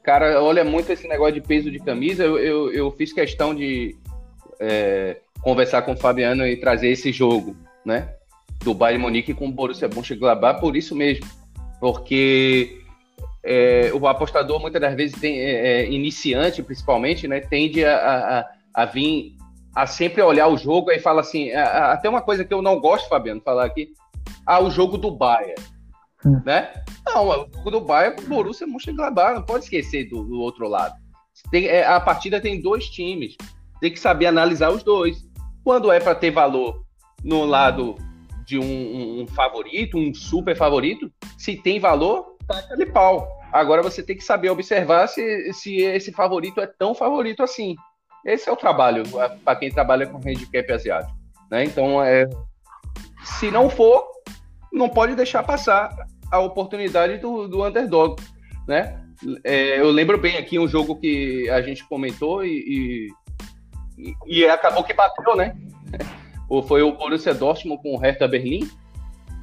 cara, 0.03 0.41
olha 0.41 0.63
muito 0.63 0.91
esse 0.91 1.07
negócio 1.07 1.35
de 1.35 1.41
peso 1.41 1.69
de 1.69 1.79
camisa. 1.79 2.23
Eu, 2.23 2.37
eu, 2.39 2.71
eu 2.71 2.91
fiz 2.91 3.13
questão 3.13 3.53
de 3.53 3.95
é, 4.59 5.17
conversar 5.41 5.81
com 5.83 5.93
o 5.93 5.97
Fabiano 5.97 6.45
e 6.47 6.57
trazer 6.57 6.89
esse 6.89 7.11
jogo, 7.11 7.55
né? 7.85 8.16
Do 8.59 8.73
Bayern 8.73 9.01
Munique 9.01 9.33
com 9.33 9.47
o 9.47 9.51
Borussia 9.51 9.87
Mönchengladbach 9.87 10.59
por 10.59 10.75
isso 10.75 10.95
mesmo, 10.95 11.25
porque 11.79 12.81
é, 13.43 13.91
o 13.93 14.07
apostador 14.07 14.59
muitas 14.59 14.81
das 14.81 14.95
vezes 14.95 15.19
tem 15.19 15.39
é, 15.39 15.81
é, 15.81 15.91
iniciante 15.91 16.61
principalmente, 16.61 17.27
né, 17.27 17.39
tende 17.39 17.85
a, 17.85 17.95
a, 18.39 18.45
a, 18.81 18.85
vir 18.85 19.35
a 19.75 19.85
sempre 19.85 20.21
olhar 20.21 20.47
o 20.47 20.57
jogo 20.57 20.91
e 20.91 20.99
fala 20.99 21.21
assim, 21.21 21.51
a, 21.51 21.93
até 21.93 22.09
uma 22.09 22.21
coisa 22.21 22.43
que 22.43 22.53
eu 22.53 22.61
não 22.61 22.79
gosto, 22.79 23.07
Fabiano, 23.07 23.41
falar 23.41 23.65
aqui, 23.65 23.89
ah, 24.45 24.59
o 24.59 24.69
jogo 24.69 24.97
do 24.97 25.11
Bayern, 25.11 25.55
hum. 26.25 26.41
né? 26.45 26.73
Não, 27.05 27.27
o 27.27 27.47
jogo 27.55 27.71
do 27.71 27.81
Bayern 27.81 28.15
com 28.15 28.23
o 28.23 28.27
Borussia 28.27 28.67
Mönchengladbach, 28.67 29.35
não 29.35 29.43
pode 29.43 29.65
esquecer 29.65 30.09
do, 30.09 30.23
do 30.23 30.39
outro 30.39 30.67
lado. 30.67 30.95
Tem, 31.51 31.67
é, 31.67 31.85
a 31.85 31.99
partida 31.99 32.41
tem 32.41 32.61
dois 32.61 32.89
times, 32.89 33.35
tem 33.79 33.91
que 33.91 33.99
saber 33.99 34.25
analisar 34.25 34.71
os 34.71 34.83
dois. 34.83 35.17
Quando 35.63 35.91
é 35.91 35.99
para 35.99 36.15
ter 36.15 36.31
valor 36.31 36.83
no 37.23 37.45
lado 37.45 37.95
de 38.47 38.57
um, 38.57 39.21
um, 39.21 39.27
favorito, 39.27 39.97
um 39.97 40.13
super 40.13 40.55
favorito, 40.55 41.11
se 41.37 41.57
tem 41.57 41.81
valor, 41.81 42.37
tá 42.47 42.61
de 42.77 42.85
pau. 42.85 43.27
Agora 43.51 43.83
você 43.83 44.01
tem 44.01 44.15
que 44.15 44.23
saber 44.23 44.49
observar 44.49 45.07
se, 45.07 45.51
se 45.51 45.81
esse 45.81 46.13
favorito 46.13 46.61
é 46.61 46.65
tão 46.65 46.95
favorito 46.95 47.43
assim. 47.43 47.75
Esse 48.25 48.47
é 48.47 48.51
o 48.51 48.55
trabalho 48.55 49.03
para 49.43 49.59
quem 49.59 49.69
trabalha 49.69 50.07
com 50.07 50.17
handicap 50.17 50.71
asiático. 50.71 51.13
Né? 51.51 51.65
Então, 51.65 52.01
é, 52.01 52.25
se 53.21 53.51
não 53.51 53.69
for, 53.69 54.07
não 54.71 54.87
pode 54.87 55.13
deixar 55.13 55.43
passar 55.43 55.93
a 56.31 56.39
oportunidade 56.39 57.17
do, 57.17 57.49
do 57.49 57.65
underdog. 57.65 58.15
Né? 58.65 58.97
É, 59.43 59.77
eu 59.79 59.91
lembro 59.91 60.17
bem 60.17 60.37
aqui 60.37 60.57
um 60.57 60.69
jogo 60.69 60.95
que 60.95 61.49
a 61.49 61.61
gente 61.61 61.85
comentou 61.85 62.45
e, 62.45 63.11
e, 63.97 64.13
e 64.25 64.45
acabou 64.47 64.85
que 64.85 64.93
bateu, 64.93 65.35
né? 65.35 65.53
Ou 66.49 66.63
foi 66.63 66.81
o 66.81 66.93
Borussia 66.93 67.33
Dortmund 67.33 67.81
com 67.81 67.95
o 67.95 67.97
Hertha 67.97 68.27
Berlim, 68.27 68.69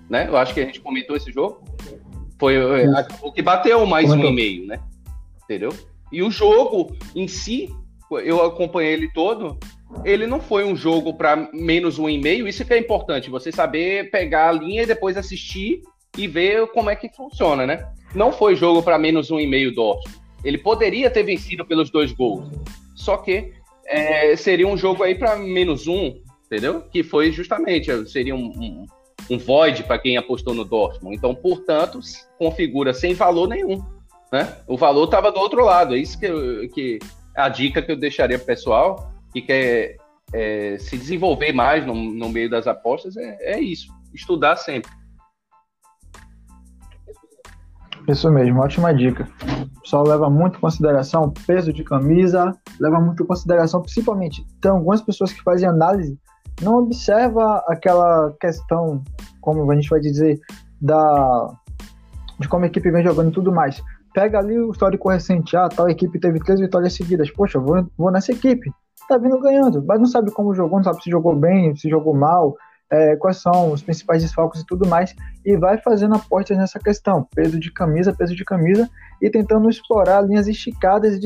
né? 0.09 0.27
Eu 0.29 0.37
acho 0.37 0.55
que 0.55 0.61
a 0.61 0.65
gente 0.65 0.81
comentou 0.81 1.17
esse 1.17 1.31
jogo. 1.33 1.63
Foi 2.39 2.57
é, 2.57 2.87
o 3.23 3.33
que 3.33 3.43
bateu 3.43 3.85
mais 3.87 4.09
Comentou. 4.09 4.31
um 4.31 4.33
e 4.33 4.37
meio, 4.37 4.67
né? 4.67 4.81
Entendeu? 5.45 5.71
E 6.13 6.23
o 6.23 6.31
jogo 6.31 6.95
em 7.15 7.27
si, 7.27 7.69
eu 8.23 8.43
acompanhei 8.45 8.93
ele 8.93 9.11
todo, 9.13 9.59
ele 10.05 10.27
não 10.27 10.41
foi 10.41 10.65
um 10.65 10.75
jogo 10.75 11.15
para 11.15 11.49
menos 11.53 11.99
um 11.99 12.09
e 12.09 12.19
meio. 12.19 12.49
Isso 12.49 12.65
que 12.65 12.75
é 12.75 12.79
importante, 12.79 13.31
você 13.31 13.53
saber 13.53 14.11
pegar 14.11 14.49
a 14.49 14.53
linha 14.53 14.83
e 14.83 14.87
depois 14.87 15.17
assistir 15.17 15.83
e 16.17 16.27
ver 16.27 16.67
como 16.69 16.91
é 16.91 16.97
que 16.97 17.09
funciona, 17.09 17.67
né? 17.67 17.87
Não 18.15 18.33
foi 18.33 18.57
jogo 18.57 18.83
para 18.83 18.99
menos 18.99 19.31
um 19.31 19.39
e 19.39 19.47
meio 19.47 19.75
Dortmund. 19.75 20.23
Ele 20.45 20.59
poderia 20.59 21.11
ter 21.11 21.23
vencido 21.23 21.65
pelos 21.65 21.91
dois 21.91 22.13
gols, 22.13 22.51
só 22.95 23.17
que 23.17 23.53
é, 23.87 24.37
seria 24.37 24.69
um 24.69 24.77
jogo 24.77 25.03
aí 25.03 25.15
para 25.15 25.37
menos 25.37 25.87
um, 25.87 26.15
entendeu? 26.55 26.83
Que 26.83 27.03
foi 27.03 27.33
justamente, 27.33 27.91
seria 28.09 28.35
um, 28.35 28.47
um, 28.47 28.87
um 29.31 29.39
void 29.39 29.83
para 29.85 29.99
quem 29.99 30.17
apostou 30.17 30.55
no 30.55 30.65
Dortmund. 30.65 31.17
Então, 31.17 31.35
portanto, 31.35 31.99
configura 32.39 32.95
sem 32.95 33.15
valor 33.15 33.49
nenhum. 33.49 33.83
Né? 34.33 34.57
O 34.67 34.77
valor 34.77 35.05
estava 35.05 35.33
do 35.33 35.41
outro 35.41 35.65
lado. 35.65 35.95
É 35.95 35.99
isso 35.99 36.19
que, 36.19 36.27
eu, 36.27 36.69
que 36.71 36.99
a 37.37 37.49
dica 37.49 37.83
que 37.83 37.91
eu 37.91 37.97
deixaria 37.97 38.39
para 38.39 38.45
o 38.45 38.47
pessoal 38.47 39.13
que 39.33 39.43
quer 39.43 39.97
é, 40.33 40.79
se 40.79 40.97
desenvolver 40.97 41.53
mais 41.53 41.85
no, 41.85 41.95
no 41.95 42.29
meio 42.29 42.49
das 42.49 42.67
apostas 42.67 43.17
é, 43.17 43.37
é 43.41 43.61
isso, 43.61 43.93
estudar 44.13 44.57
sempre. 44.57 44.91
Isso 48.07 48.31
mesmo, 48.31 48.61
ótima 48.61 48.93
dica. 48.93 49.29
O 49.77 49.81
pessoal 49.81 50.07
leva 50.07 50.29
muito 50.29 50.59
em 50.59 50.61
consideração 50.61 51.33
peso 51.47 51.73
de 51.73 51.83
camisa, 51.83 52.53
leva 52.79 53.01
muito 53.01 53.23
em 53.23 53.27
consideração, 53.27 53.81
principalmente, 53.81 54.45
tem 54.61 54.71
algumas 54.71 55.01
pessoas 55.01 55.33
que 55.33 55.43
fazem 55.43 55.69
análise 55.69 56.19
não 56.63 56.79
observa 56.79 57.63
aquela 57.69 58.33
questão, 58.41 59.03
como 59.41 59.71
a 59.71 59.75
gente 59.75 59.91
vai 59.91 60.01
dizer, 60.01 60.39
da 60.81 61.51
de 62.39 62.49
como 62.49 62.65
a 62.65 62.67
equipe 62.67 62.91
vem 62.91 63.05
jogando 63.05 63.31
e 63.31 63.33
tudo 63.33 63.53
mais. 63.53 63.83
Pega 64.13 64.39
ali 64.39 64.59
o 64.59 64.71
histórico 64.71 65.09
recente, 65.09 65.57
ah, 65.57 65.69
tal 65.69 65.89
equipe 65.89 66.19
teve 66.19 66.39
três 66.41 66.61
vitórias 66.61 66.93
seguidas. 66.95 67.31
Poxa, 67.31 67.59
vou, 67.59 67.87
vou 67.97 68.11
nessa 68.11 68.33
equipe. 68.33 68.71
Tá 69.09 69.19
vindo 69.19 69.39
ganhando, 69.39 69.85
mas 69.87 69.99
não 69.99 70.07
sabe 70.07 70.31
como 70.31 70.55
jogou, 70.55 70.79
não 70.79 70.85
sabe 70.85 71.03
se 71.03 71.11
jogou 71.11 71.37
bem, 71.37 71.77
se 71.77 71.89
jogou 71.89 72.15
mal. 72.15 72.57
é, 72.91 73.17
quais 73.17 73.39
são 73.39 73.73
os 73.73 73.83
principais 73.83 74.23
desfalques 74.23 74.61
e 74.61 74.67
tudo 74.67 74.87
mais, 74.87 75.15
e 75.45 75.57
vai 75.57 75.79
fazendo 75.79 76.15
apostas 76.15 76.57
nessa 76.57 76.79
questão, 76.79 77.27
peso 77.35 77.59
de 77.59 77.73
camisa, 77.73 78.13
peso 78.13 78.35
de 78.35 78.45
camisa, 78.45 78.89
e 79.21 79.31
tentando 79.31 79.69
explorar 79.69 80.21
linhas 80.23 80.47
esticadas 80.47 81.19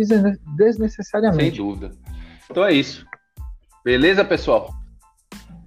desnecessariamente. 0.57 1.57
Sem 1.57 1.67
dúvida. 1.67 1.91
Então 2.51 2.65
é 2.65 2.73
isso. 2.73 3.07
Beleza, 3.85 4.25
pessoal? 4.25 4.71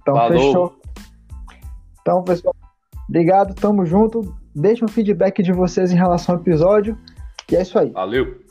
Então, 0.02 0.14
Falou. 0.14 0.30
fechou. 0.30 0.76
Então, 2.00 2.22
pessoal, 2.22 2.54
obrigado, 3.08 3.54
tamo 3.54 3.86
junto. 3.86 4.34
Deixa 4.54 4.84
um 4.84 4.88
feedback 4.88 5.42
de 5.42 5.52
vocês 5.52 5.90
em 5.92 5.96
relação 5.96 6.34
ao 6.34 6.40
episódio. 6.40 6.98
E 7.50 7.56
é 7.56 7.62
isso 7.62 7.78
aí. 7.78 7.90
Valeu! 7.90 8.41